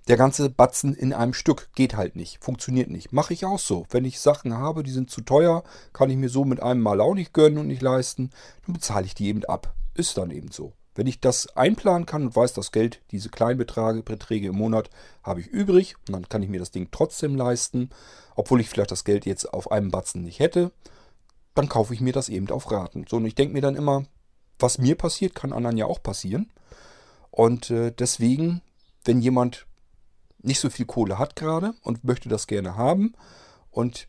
[0.07, 3.11] der ganze Batzen in einem Stück geht halt nicht, funktioniert nicht.
[3.11, 3.85] Mache ich auch so.
[3.89, 7.01] Wenn ich Sachen habe, die sind zu teuer, kann ich mir so mit einem Mal
[7.01, 8.31] auch nicht gönnen und nicht leisten,
[8.65, 9.75] dann bezahle ich die eben ab.
[9.93, 10.73] Ist dann eben so.
[10.95, 14.89] Wenn ich das einplanen kann und weiß, das Geld, diese Kleinbeträge Beträge im Monat
[15.23, 17.89] habe ich übrig und dann kann ich mir das Ding trotzdem leisten,
[18.35, 20.71] obwohl ich vielleicht das Geld jetzt auf einem Batzen nicht hätte,
[21.53, 23.05] dann kaufe ich mir das eben auf Raten.
[23.09, 24.05] So, und ich denke mir dann immer,
[24.59, 26.51] was mir passiert, kann anderen ja auch passieren.
[27.29, 28.61] Und äh, deswegen
[29.05, 29.67] wenn jemand
[30.41, 33.13] nicht so viel Kohle hat gerade und möchte das gerne haben
[33.69, 34.07] und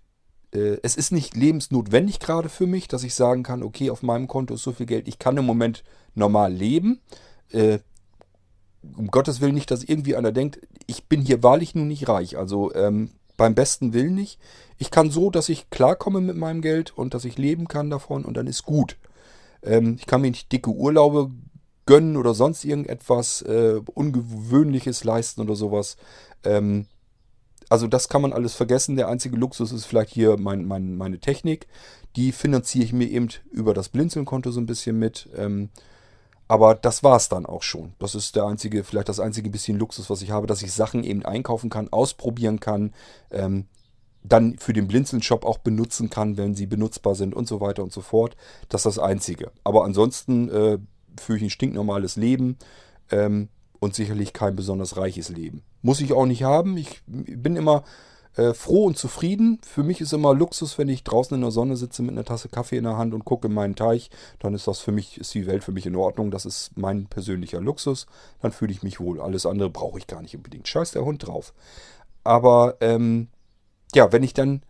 [0.52, 4.28] äh, es ist nicht lebensnotwendig gerade für mich, dass ich sagen kann, okay, auf meinem
[4.28, 5.82] Konto ist so viel Geld, ich kann im Moment
[6.14, 7.00] normal leben.
[7.50, 7.78] Äh,
[8.96, 12.36] um Gottes Willen nicht, dass irgendwie einer denkt, ich bin hier wahrlich nun nicht reich.
[12.36, 14.38] Also ähm, beim besten Willen nicht.
[14.78, 18.24] Ich kann so, dass ich klarkomme mit meinem Geld und dass ich leben kann davon
[18.24, 18.96] und dann ist gut.
[19.62, 21.30] Ähm, ich kann mir nicht dicke Urlaube
[21.86, 25.96] gönnen oder sonst irgendetwas äh, Ungewöhnliches leisten oder sowas.
[26.44, 26.86] Ähm,
[27.68, 28.96] also das kann man alles vergessen.
[28.96, 31.66] Der einzige Luxus ist vielleicht hier mein, mein, meine Technik.
[32.16, 35.28] Die finanziere ich mir eben über das Blinzeln-Konto so ein bisschen mit.
[35.36, 35.70] Ähm,
[36.48, 37.94] aber das war es dann auch schon.
[37.98, 41.02] Das ist der einzige, vielleicht das einzige bisschen Luxus, was ich habe, dass ich Sachen
[41.02, 42.92] eben einkaufen kann, ausprobieren kann,
[43.30, 43.64] ähm,
[44.22, 47.92] dann für den Blinzeln-Shop auch benutzen kann, wenn sie benutzbar sind und so weiter und
[47.92, 48.36] so fort.
[48.68, 49.50] Das ist das Einzige.
[49.64, 50.78] Aber ansonsten äh,
[51.20, 52.56] führe ich ein stinknormales Leben
[53.10, 53.48] ähm,
[53.80, 55.62] und sicherlich kein besonders reiches Leben.
[55.82, 56.76] Muss ich auch nicht haben.
[56.76, 57.84] Ich bin immer
[58.36, 59.60] äh, froh und zufrieden.
[59.62, 62.48] Für mich ist immer Luxus, wenn ich draußen in der Sonne sitze mit einer Tasse
[62.48, 64.10] Kaffee in der Hand und gucke in meinen Teich.
[64.38, 66.30] Dann ist das für mich, ist die Welt für mich in Ordnung.
[66.30, 68.06] Das ist mein persönlicher Luxus.
[68.40, 69.20] Dann fühle ich mich wohl.
[69.20, 70.68] Alles andere brauche ich gar nicht unbedingt.
[70.68, 71.52] Scheiß der Hund drauf.
[72.24, 73.28] Aber ähm,
[73.94, 74.62] ja, wenn ich dann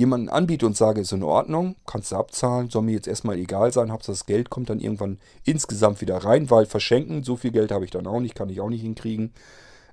[0.00, 3.70] jemanden anbiete und sage, ist in Ordnung, kannst du abzahlen, soll mir jetzt erstmal egal
[3.70, 7.70] sein, Hauptsache das Geld kommt dann irgendwann insgesamt wieder rein, weil verschenken, so viel Geld
[7.70, 9.34] habe ich dann auch nicht, kann ich auch nicht hinkriegen.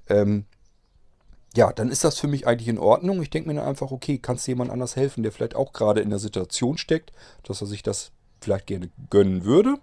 [0.08, 0.46] Ähm,
[1.58, 3.22] ja, dann ist das für mich eigentlich in Ordnung.
[3.22, 6.00] Ich denke mir dann einfach, okay, kannst du jemand anders helfen, der vielleicht auch gerade
[6.00, 7.12] in der Situation steckt,
[7.44, 9.76] dass er sich das vielleicht gerne gönnen würde,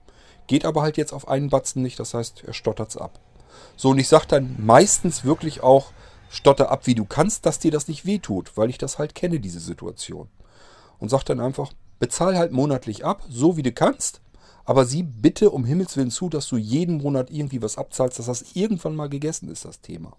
[0.47, 3.21] geht aber halt jetzt auf einen Batzen nicht, das heißt, er stottert es ab.
[3.77, 5.93] So, und ich sage dann meistens wirklich auch,
[6.35, 9.41] stotter ab, wie du kannst, dass dir das nicht wehtut, weil ich das halt kenne,
[9.41, 10.29] diese Situation.
[10.99, 14.21] Und sag dann einfach, bezahl halt monatlich ab, so wie du kannst,
[14.65, 18.27] aber sieh bitte um Himmels Willen zu, dass du jeden Monat irgendwie was abzahlst, dass
[18.27, 20.17] das irgendwann mal gegessen ist, das Thema.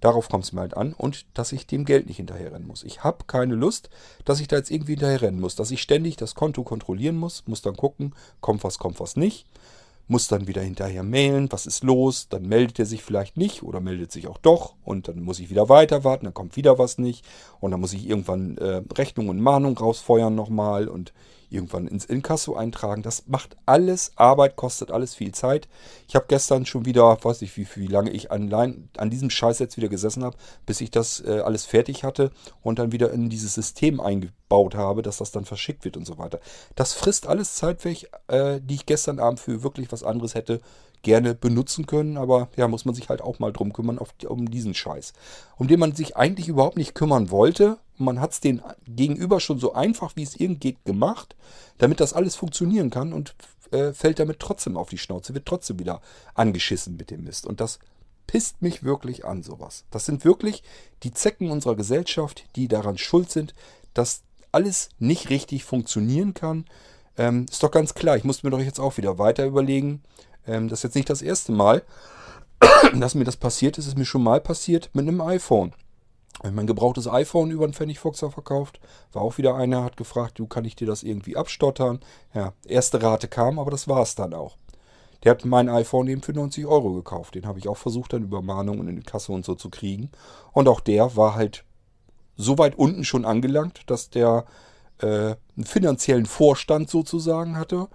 [0.00, 2.82] Darauf kommt es mir halt an und dass ich dem Geld nicht hinterherrennen muss.
[2.82, 3.88] Ich habe keine Lust,
[4.24, 7.62] dass ich da jetzt irgendwie hinterherrennen muss, dass ich ständig das Konto kontrollieren muss, muss
[7.62, 9.46] dann gucken, kommt was, kommt was nicht
[10.12, 13.80] muss dann wieder hinterher mailen, was ist los, dann meldet er sich vielleicht nicht oder
[13.80, 16.98] meldet sich auch doch und dann muss ich wieder weiter warten, dann kommt wieder was
[16.98, 17.24] nicht
[17.60, 21.14] und dann muss ich irgendwann äh, Rechnung und Mahnung rausfeuern nochmal und
[21.52, 23.02] irgendwann ins Inkasso eintragen.
[23.02, 25.68] Das macht alles Arbeit, kostet alles viel Zeit.
[26.08, 29.58] Ich habe gestern schon wieder, weiß nicht, wie, wie lange ich allein an diesem Scheiß
[29.58, 30.36] jetzt wieder gesessen habe,
[30.66, 32.30] bis ich das äh, alles fertig hatte
[32.62, 36.18] und dann wieder in dieses System eingebaut habe, dass das dann verschickt wird und so
[36.18, 36.40] weiter.
[36.74, 40.60] Das frisst alles Zeit weg, äh, die ich gestern Abend für wirklich was anderes hätte
[41.02, 44.50] gerne benutzen können, aber ja, muss man sich halt auch mal drum kümmern, auf, um
[44.50, 45.12] diesen Scheiß.
[45.56, 47.78] Um den man sich eigentlich überhaupt nicht kümmern wollte.
[47.98, 51.36] Man hat es den Gegenüber schon so einfach, wie es irgend geht, gemacht,
[51.78, 53.34] damit das alles funktionieren kann und
[53.72, 56.00] äh, fällt damit trotzdem auf die Schnauze, wird trotzdem wieder
[56.34, 57.46] angeschissen mit dem Mist.
[57.46, 57.78] Und das
[58.26, 59.84] pisst mich wirklich an, sowas.
[59.90, 60.62] Das sind wirklich
[61.02, 63.54] die Zecken unserer Gesellschaft, die daran schuld sind,
[63.94, 66.64] dass alles nicht richtig funktionieren kann.
[67.16, 70.02] Ähm, ist doch ganz klar, ich muss mir doch jetzt auch wieder weiter überlegen,
[70.46, 71.82] ähm, das ist jetzt nicht das erste Mal,
[72.94, 73.84] dass mir das passiert ist.
[73.84, 75.72] Es ist mir schon mal passiert mit einem iPhone.
[76.44, 78.80] Ich mein gebrauchtes iPhone über einen Pfennigfuchser verkauft.
[79.12, 82.00] War auch wieder einer, hat gefragt, du kann ich dir das irgendwie abstottern?
[82.34, 84.56] Ja, erste Rate kam, aber das war es dann auch.
[85.22, 87.36] Der hat mein iPhone eben für 90 Euro gekauft.
[87.36, 90.10] Den habe ich auch versucht, dann über Mahnungen in die Kasse und so zu kriegen.
[90.52, 91.64] Und auch der war halt
[92.36, 94.46] so weit unten schon angelangt, dass der
[94.98, 95.06] äh,
[95.56, 97.88] einen finanziellen Vorstand sozusagen hatte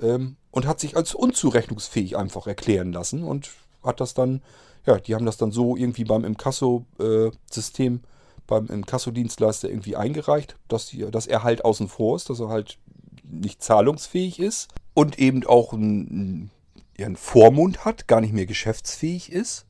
[0.00, 3.50] ähm, und hat sich als unzurechnungsfähig einfach erklären lassen und
[3.84, 4.42] hat das dann,
[4.86, 8.00] ja, die haben das dann so irgendwie beim Inkasso-System, äh,
[8.48, 12.76] beim Inkasso-Dienstleister irgendwie eingereicht, dass, die, dass er halt außen vor ist, dass er halt
[13.22, 16.50] nicht zahlungsfähig ist und eben auch einen,
[16.98, 19.64] einen Vormund hat, gar nicht mehr geschäftsfähig ist.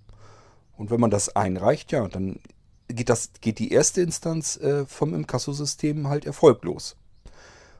[0.78, 2.40] Und wenn man das einreicht, ja, dann
[2.88, 6.96] geht, das, geht die erste Instanz äh, vom Inkasso-System halt erfolglos.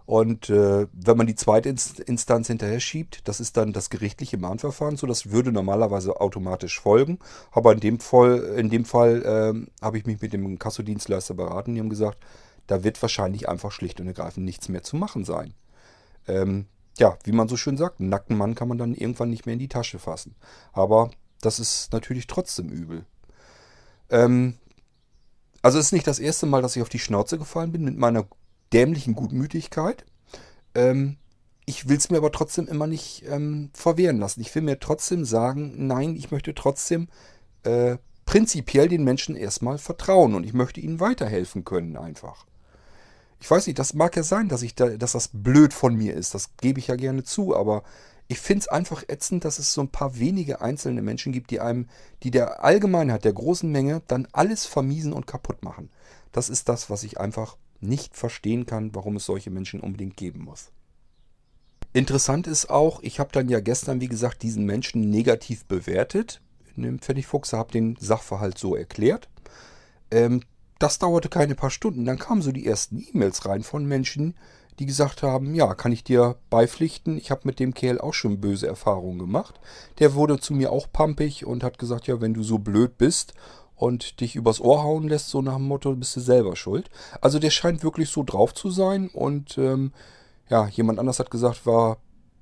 [0.08, 4.96] Und äh, wenn man die zweite Instanz hinterher schiebt, das ist dann das gerichtliche Mahnverfahren.
[4.96, 7.18] So, das würde normalerweise automatisch folgen.
[7.52, 11.74] Aber in dem Fall, in dem Fall äh, habe ich mich mit dem Kassodienstleister beraten.
[11.74, 12.24] Die haben gesagt,
[12.68, 15.52] da wird wahrscheinlich einfach schlicht und ergreifend nichts mehr zu machen sein.
[16.26, 16.64] Ähm,
[16.98, 19.52] ja, wie man so schön sagt, einen nackten Mann kann man dann irgendwann nicht mehr
[19.52, 20.36] in die Tasche fassen.
[20.72, 21.10] Aber
[21.42, 23.04] das ist natürlich trotzdem übel.
[24.08, 24.56] Ähm,
[25.60, 27.98] also es ist nicht das erste Mal, dass ich auf die Schnauze gefallen bin mit
[27.98, 28.24] meiner
[28.72, 30.04] dämlichen Gutmütigkeit.
[30.74, 31.16] Ähm,
[31.64, 34.40] ich will es mir aber trotzdem immer nicht ähm, verwehren lassen.
[34.40, 37.08] Ich will mir trotzdem sagen, nein, ich möchte trotzdem
[37.64, 42.46] äh, prinzipiell den Menschen erstmal vertrauen und ich möchte ihnen weiterhelfen können einfach.
[43.40, 46.14] Ich weiß nicht, das mag ja sein, dass, ich da, dass das blöd von mir
[46.14, 46.34] ist.
[46.34, 47.84] Das gebe ich ja gerne zu, aber
[48.28, 51.60] ich finde es einfach ätzend, dass es so ein paar wenige einzelne Menschen gibt, die
[51.60, 51.86] einem,
[52.22, 55.90] die der Allgemeinheit, der großen Menge, dann alles vermiesen und kaputt machen.
[56.32, 60.40] Das ist das, was ich einfach nicht verstehen kann, warum es solche Menschen unbedingt geben
[60.44, 60.70] muss.
[61.92, 66.40] Interessant ist auch, ich habe dann ja gestern, wie gesagt, diesen Menschen negativ bewertet.
[66.76, 69.28] In dem Pfennigfuchs habe den Sachverhalt so erklärt.
[70.10, 70.42] Ähm,
[70.78, 72.04] das dauerte keine paar Stunden.
[72.04, 74.34] Dann kamen so die ersten E-Mails rein von Menschen,
[74.78, 77.18] die gesagt haben, ja, kann ich dir beipflichten.
[77.18, 79.58] Ich habe mit dem Kerl auch schon böse Erfahrungen gemacht.
[79.98, 83.34] Der wurde zu mir auch pampig und hat gesagt, ja, wenn du so blöd bist
[83.78, 86.90] und dich übers Ohr hauen lässt, so nach dem Motto, bist du selber schuld.
[87.20, 89.92] Also der scheint wirklich so drauf zu sein und ähm,
[90.48, 91.98] ja, jemand anders hat gesagt, war,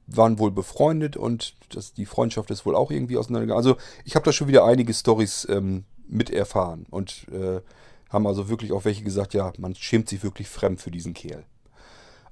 [0.06, 3.58] waren wohl befreundet und das, die Freundschaft ist wohl auch irgendwie auseinandergegangen.
[3.64, 7.60] Also ich habe da schon wieder einige Stories ähm, mit erfahren und äh,
[8.08, 11.44] haben also wirklich auch welche gesagt, ja, man schämt sich wirklich fremd für diesen Kerl.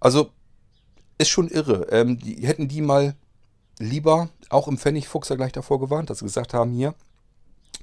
[0.01, 0.31] Also
[1.19, 1.89] ist schon irre.
[1.91, 3.17] Ähm, die, hätten die mal
[3.79, 6.95] lieber auch im Pfennigfuchser gleich davor gewarnt, dass sie gesagt haben, hier,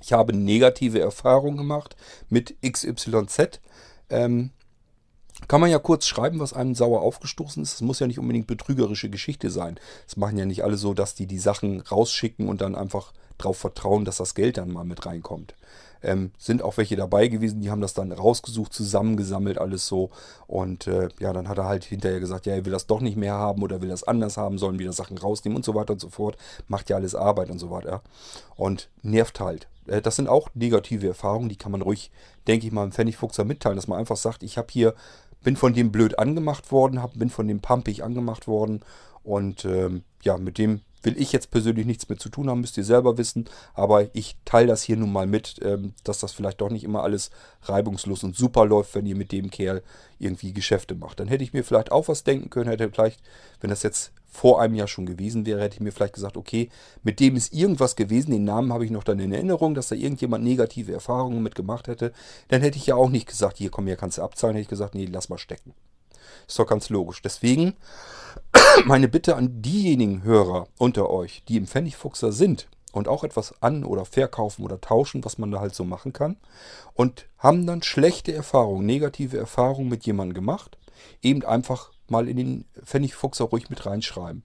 [0.01, 1.95] ich habe negative Erfahrungen gemacht
[2.29, 3.59] mit XYZ.
[4.09, 4.51] Ähm,
[5.47, 7.73] kann man ja kurz schreiben, was einem sauer aufgestoßen ist.
[7.73, 9.79] Es muss ja nicht unbedingt betrügerische Geschichte sein.
[10.07, 13.57] Es machen ja nicht alle so, dass die die Sachen rausschicken und dann einfach darauf
[13.57, 15.55] vertrauen, dass das Geld dann mal mit reinkommt.
[16.03, 20.09] Ähm, sind auch welche dabei gewesen, die haben das dann rausgesucht, zusammengesammelt, alles so.
[20.47, 23.17] Und äh, ja, dann hat er halt hinterher gesagt, ja, er will das doch nicht
[23.17, 25.99] mehr haben oder will das anders haben, sollen wieder Sachen rausnehmen und so weiter und
[25.99, 26.37] so fort.
[26.67, 28.01] Macht ja alles Arbeit und so weiter.
[28.55, 29.67] Und nervt halt.
[29.87, 32.11] Äh, das sind auch negative Erfahrungen, die kann man ruhig,
[32.47, 34.95] denke ich mal, im Pfennigfuchser mitteilen, dass man einfach sagt, ich habe hier,
[35.43, 38.81] bin von dem blöd angemacht worden, hab, bin von dem pumpig angemacht worden
[39.23, 42.77] und ähm, ja, mit dem will ich jetzt persönlich nichts mehr zu tun haben, müsst
[42.77, 43.45] ihr selber wissen.
[43.73, 47.03] Aber ich teile das hier nun mal mit, ähm, dass das vielleicht doch nicht immer
[47.03, 47.31] alles
[47.63, 49.83] reibungslos und super läuft, wenn ihr mit dem Kerl
[50.19, 51.19] irgendwie Geschäfte macht.
[51.19, 53.21] Dann hätte ich mir vielleicht auch was denken können, hätte vielleicht,
[53.59, 56.69] wenn das jetzt vor einem Jahr schon gewesen wäre, hätte ich mir vielleicht gesagt, okay,
[57.03, 59.95] mit dem ist irgendwas gewesen, den Namen habe ich noch dann in Erinnerung, dass da
[59.95, 62.13] irgendjemand negative Erfahrungen mit gemacht hätte.
[62.47, 64.69] Dann hätte ich ja auch nicht gesagt, hier komm, hier kannst du abzahlen, hätte ich
[64.69, 65.73] gesagt, nee, lass mal stecken.
[66.47, 67.21] Ist doch ganz logisch.
[67.21, 67.75] Deswegen
[68.85, 73.83] meine Bitte an diejenigen Hörer unter euch, die im Pfennigfuchser sind und auch etwas an-
[73.83, 76.37] oder verkaufen oder tauschen, was man da halt so machen kann
[76.93, 80.77] und haben dann schlechte Erfahrungen, negative Erfahrungen mit jemandem gemacht,
[81.21, 84.43] eben einfach mal in den Pfennigfuchser ruhig mit reinschreiben.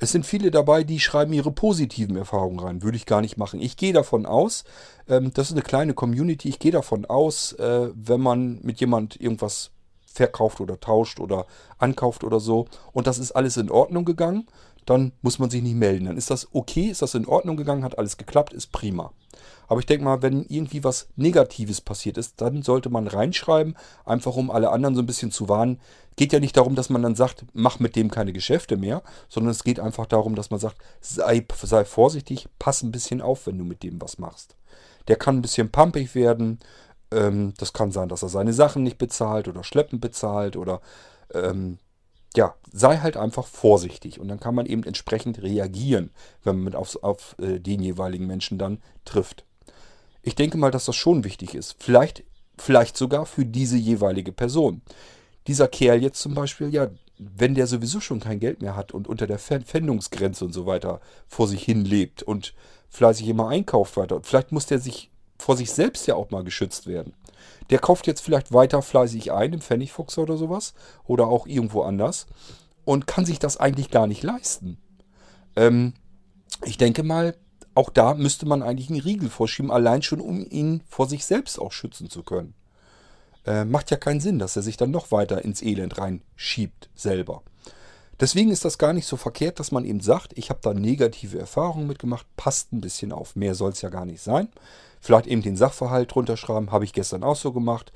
[0.00, 2.82] Es sind viele dabei, die schreiben ihre positiven Erfahrungen rein.
[2.82, 3.60] Würde ich gar nicht machen.
[3.60, 4.64] Ich gehe davon aus,
[5.08, 9.20] ähm, das ist eine kleine Community, ich gehe davon aus, äh, wenn man mit jemand
[9.20, 9.70] irgendwas
[10.14, 11.46] verkauft oder tauscht oder
[11.78, 14.46] ankauft oder so und das ist alles in Ordnung gegangen,
[14.86, 16.06] dann muss man sich nicht melden.
[16.06, 19.12] Dann ist das okay, ist das in Ordnung gegangen, hat alles geklappt, ist prima.
[19.66, 24.36] Aber ich denke mal, wenn irgendwie was Negatives passiert ist, dann sollte man reinschreiben, einfach
[24.36, 25.80] um alle anderen so ein bisschen zu warnen.
[26.16, 29.50] Geht ja nicht darum, dass man dann sagt, mach mit dem keine Geschäfte mehr, sondern
[29.50, 33.58] es geht einfach darum, dass man sagt, sei, sei vorsichtig, pass ein bisschen auf, wenn
[33.58, 34.56] du mit dem was machst.
[35.08, 36.60] Der kann ein bisschen pumpig werden.
[37.14, 40.80] Ähm, das kann sein, dass er seine Sachen nicht bezahlt oder schleppend bezahlt oder
[41.32, 41.78] ähm,
[42.36, 46.10] ja, sei halt einfach vorsichtig und dann kann man eben entsprechend reagieren,
[46.42, 49.44] wenn man auf, auf äh, den jeweiligen Menschen dann trifft.
[50.22, 51.76] Ich denke mal, dass das schon wichtig ist.
[51.78, 52.24] Vielleicht,
[52.58, 54.82] vielleicht sogar für diese jeweilige Person.
[55.46, 59.06] Dieser Kerl jetzt zum Beispiel, ja, wenn der sowieso schon kein Geld mehr hat und
[59.06, 62.54] unter der Pfändungsgrenze und so weiter vor sich hin lebt und
[62.88, 66.86] fleißig immer einkauft weiter, vielleicht muss der sich vor sich selbst ja auch mal geschützt
[66.86, 67.14] werden.
[67.70, 72.26] Der kauft jetzt vielleicht weiter fleißig ein im Pfennigfuchs oder sowas oder auch irgendwo anders
[72.84, 74.78] und kann sich das eigentlich gar nicht leisten.
[75.56, 75.94] Ähm,
[76.64, 77.36] ich denke mal,
[77.74, 81.58] auch da müsste man eigentlich einen Riegel vorschieben, allein schon um ihn vor sich selbst
[81.58, 82.54] auch schützen zu können.
[83.46, 87.42] Äh, macht ja keinen Sinn, dass er sich dann noch weiter ins Elend reinschiebt selber.
[88.20, 91.38] Deswegen ist das gar nicht so verkehrt, dass man eben sagt, ich habe da negative
[91.38, 93.34] Erfahrungen mitgemacht, passt ein bisschen auf.
[93.34, 94.48] Mehr soll es ja gar nicht sein.
[95.00, 97.92] Vielleicht eben den Sachverhalt drunter schreiben, habe ich gestern auch so gemacht.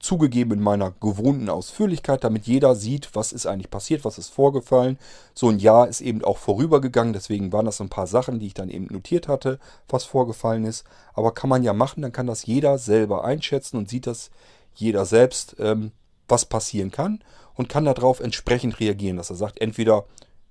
[0.00, 4.96] Zugegeben in meiner gewohnten Ausführlichkeit, damit jeder sieht, was ist eigentlich passiert, was ist vorgefallen.
[5.34, 8.46] So ein Jahr ist eben auch vorübergegangen, deswegen waren das so ein paar Sachen, die
[8.46, 10.84] ich dann eben notiert hatte, was vorgefallen ist.
[11.14, 14.30] Aber kann man ja machen, dann kann das jeder selber einschätzen und sieht das
[14.74, 15.90] jeder selbst, ähm,
[16.28, 17.22] was passieren kann
[17.54, 20.04] und kann darauf entsprechend reagieren, dass er sagt, entweder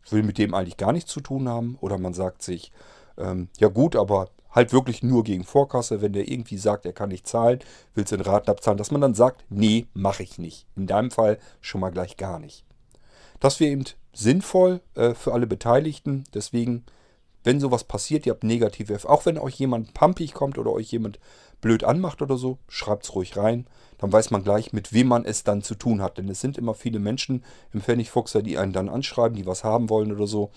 [0.03, 2.71] ich will mit dem eigentlich gar nichts zu tun haben oder man sagt sich,
[3.17, 7.09] ähm, ja gut, aber halt wirklich nur gegen Vorkasse, wenn der irgendwie sagt, er kann
[7.09, 7.59] nicht zahlen,
[7.93, 10.65] will es in Raten abzahlen, dass man dann sagt, nee, mache ich nicht.
[10.75, 12.63] In deinem Fall schon mal gleich gar nicht.
[13.39, 16.85] Das wäre eben sinnvoll äh, für alle Beteiligten, deswegen
[17.47, 21.17] wenn sowas passiert, ihr habt negative, auch wenn euch jemand pumpig kommt oder euch jemand
[21.61, 23.65] blöd anmacht oder so, schreibt es ruhig rein.
[23.97, 26.17] Dann weiß man gleich, mit wem man es dann zu tun hat.
[26.17, 29.89] Denn es sind immer viele Menschen im Pfennigfuchser, die einen dann anschreiben, die was haben
[29.89, 30.51] wollen oder so.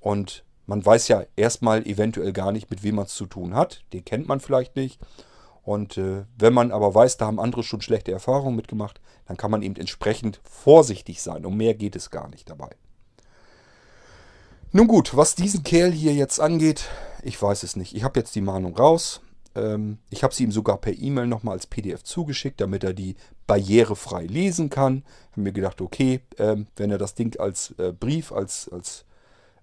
[0.00, 3.84] Und man weiß ja erstmal eventuell gar nicht, mit wem man es zu tun hat.
[3.92, 5.00] Den kennt man vielleicht nicht.
[5.62, 9.52] Und äh, wenn man aber weiß, da haben andere schon schlechte Erfahrungen mitgemacht, dann kann
[9.52, 11.46] man eben entsprechend vorsichtig sein.
[11.46, 12.70] Um mehr geht es gar nicht dabei.
[14.74, 16.88] Nun gut, was diesen Kerl hier jetzt angeht,
[17.22, 17.94] ich weiß es nicht.
[17.94, 19.20] Ich habe jetzt die Mahnung raus.
[19.54, 23.16] Ähm, ich habe sie ihm sogar per E-Mail nochmal als PDF zugeschickt, damit er die
[23.46, 25.04] barrierefrei lesen kann.
[25.32, 29.04] Habe mir gedacht, okay, ähm, wenn er das Ding als äh, Brief, als, als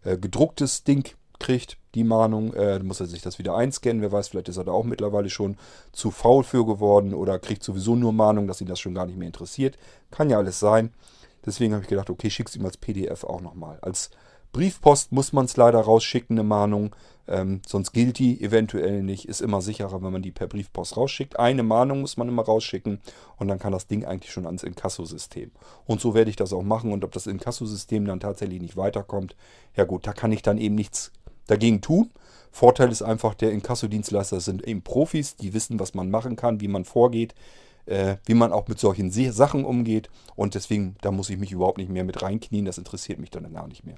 [0.04, 4.04] äh, gedrucktes Ding kriegt, die Mahnung, äh, dann muss er sich das wieder einscannen.
[4.04, 5.58] Wer weiß, vielleicht ist er da auch mittlerweile schon
[5.91, 9.17] zu faul für geworden oder kriegt sowieso nur Mahnung, dass ihn das schon gar nicht
[9.17, 9.76] mehr interessiert.
[10.12, 10.93] Kann ja alles sein.
[11.48, 13.80] Deswegen habe ich gedacht, okay, schick's ihm als PDF auch nochmal.
[13.82, 14.12] Als
[14.52, 16.96] Briefpost muss man es leider rausschicken, eine Mahnung.
[17.28, 19.26] Ähm, sonst gilt die eventuell nicht.
[19.26, 21.38] Ist immer sicherer, wenn man die per Briefpost rausschickt.
[21.38, 23.00] Eine Mahnung muss man immer rausschicken
[23.38, 25.52] und dann kann das Ding eigentlich schon ans Inkassosystem.
[25.86, 26.92] Und so werde ich das auch machen.
[26.92, 29.36] Und ob das Inkassosystem dann tatsächlich nicht weiterkommt,
[29.76, 31.12] ja gut, da kann ich dann eben nichts
[31.46, 32.10] dagegen tun.
[32.52, 36.68] Vorteil ist einfach, der Inkassodienstleister sind eben Profis, die wissen, was man machen kann, wie
[36.68, 37.36] man vorgeht,
[37.86, 40.10] äh, wie man auch mit solchen Sachen umgeht.
[40.36, 42.66] Und deswegen, da muss ich mich überhaupt nicht mehr mit reinknien.
[42.66, 43.98] Das interessiert mich dann gar nicht mehr.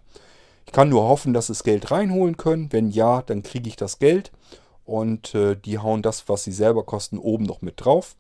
[0.71, 2.71] Kann nur hoffen, dass sie das Geld reinholen können.
[2.71, 4.31] Wenn ja, dann kriege ich das Geld.
[4.85, 8.15] Und äh, die hauen das, was sie selber kosten, oben noch mit drauf.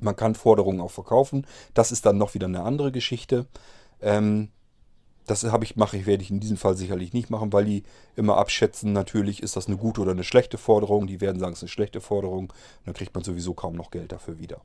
[0.00, 1.46] Man kann Forderungen auch verkaufen.
[1.74, 3.46] Das ist dann noch wieder eine andere Geschichte.
[4.00, 4.48] Ähm,
[5.26, 7.84] das habe ich, mache ich, werde ich in diesem Fall sicherlich nicht machen, weil die
[8.16, 11.06] immer abschätzen, natürlich ist das eine gute oder eine schlechte Forderung.
[11.06, 12.52] Die werden sagen, es ist eine schlechte Forderung.
[12.84, 14.60] Dann kriegt man sowieso kaum noch Geld dafür wieder.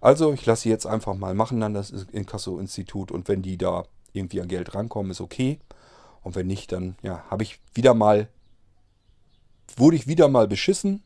[0.00, 3.84] Also ich lasse sie jetzt einfach mal machen an das Inkasso-Institut und wenn die da
[4.12, 5.58] irgendwie an Geld rankommen, ist okay.
[6.22, 8.28] Und wenn nicht, dann ja, habe ich wieder mal,
[9.76, 11.02] wurde ich wieder mal beschissen.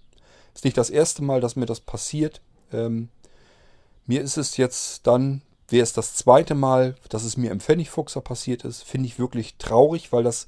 [0.54, 2.40] Ist nicht das erste Mal, dass mir das passiert.
[2.72, 3.08] Ähm,
[4.06, 8.20] mir ist es jetzt dann, wäre es das zweite Mal, dass es mir im Pfennigfuchser
[8.20, 10.46] passiert ist, finde ich wirklich traurig, weil das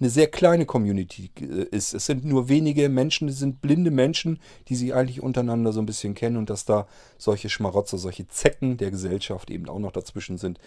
[0.00, 1.94] eine sehr kleine Community äh, ist.
[1.94, 5.86] Es sind nur wenige Menschen, es sind blinde Menschen, die sich eigentlich untereinander so ein
[5.86, 6.88] bisschen kennen und dass da
[7.18, 10.58] solche Schmarotzer, solche Zecken der Gesellschaft eben auch noch dazwischen sind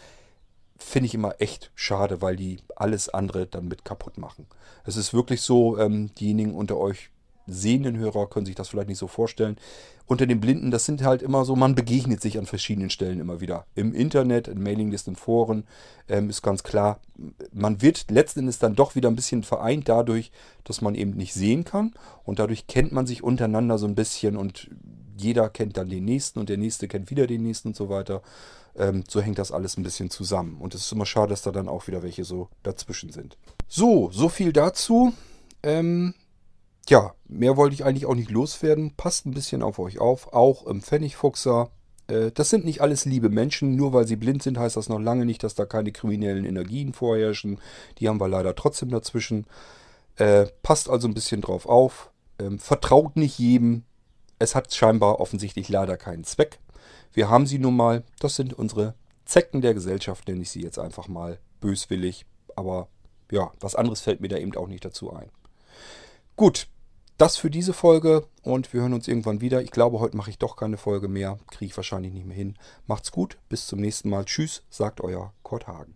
[0.77, 4.47] finde ich immer echt schade, weil die alles andere dann mit kaputt machen.
[4.85, 7.09] Es ist wirklich so, ähm, diejenigen unter euch,
[7.47, 9.57] sehenden Hörer können sich das vielleicht nicht so vorstellen.
[10.05, 13.41] Unter den Blinden, das sind halt immer so, man begegnet sich an verschiedenen Stellen immer
[13.41, 13.65] wieder.
[13.75, 15.65] Im Internet, in Mailinglisten, Foren,
[16.07, 16.99] ähm, ist ganz klar,
[17.51, 20.31] man wird letzten Endes dann doch wieder ein bisschen vereint dadurch,
[20.63, 21.93] dass man eben nicht sehen kann.
[22.23, 24.69] Und dadurch kennt man sich untereinander so ein bisschen und
[25.17, 28.21] jeder kennt dann den nächsten und der nächste kennt wieder den nächsten und so weiter.
[28.75, 30.57] Ähm, so hängt das alles ein bisschen zusammen.
[30.59, 33.37] Und es ist immer schade, dass da dann auch wieder welche so dazwischen sind.
[33.67, 35.13] So, so viel dazu.
[35.63, 36.13] Ähm,
[36.87, 38.93] ja, mehr wollte ich eigentlich auch nicht loswerden.
[38.95, 40.33] Passt ein bisschen auf euch auf.
[40.33, 41.71] Auch im Pfennigfuchser.
[42.07, 43.75] Äh, das sind nicht alles liebe Menschen.
[43.75, 46.93] Nur weil sie blind sind, heißt das noch lange nicht, dass da keine kriminellen Energien
[46.93, 47.59] vorherrschen.
[47.97, 49.47] Die haben wir leider trotzdem dazwischen.
[50.17, 52.11] Äh, passt also ein bisschen drauf auf.
[52.39, 53.83] Ähm, vertraut nicht jedem.
[54.39, 56.59] Es hat scheinbar offensichtlich leider keinen Zweck.
[57.13, 58.03] Wir haben sie nun mal.
[58.19, 58.93] Das sind unsere
[59.25, 62.25] Zecken der Gesellschaft, nenne ich sie jetzt einfach mal böswillig.
[62.55, 62.87] Aber
[63.31, 65.29] ja, was anderes fällt mir da eben auch nicht dazu ein.
[66.35, 66.67] Gut,
[67.17, 69.61] das für diese Folge und wir hören uns irgendwann wieder.
[69.61, 71.39] Ich glaube, heute mache ich doch keine Folge mehr.
[71.49, 72.55] Kriege ich wahrscheinlich nicht mehr hin.
[72.85, 74.25] Macht's gut, bis zum nächsten Mal.
[74.25, 75.95] Tschüss, sagt euer Kurt Hagen.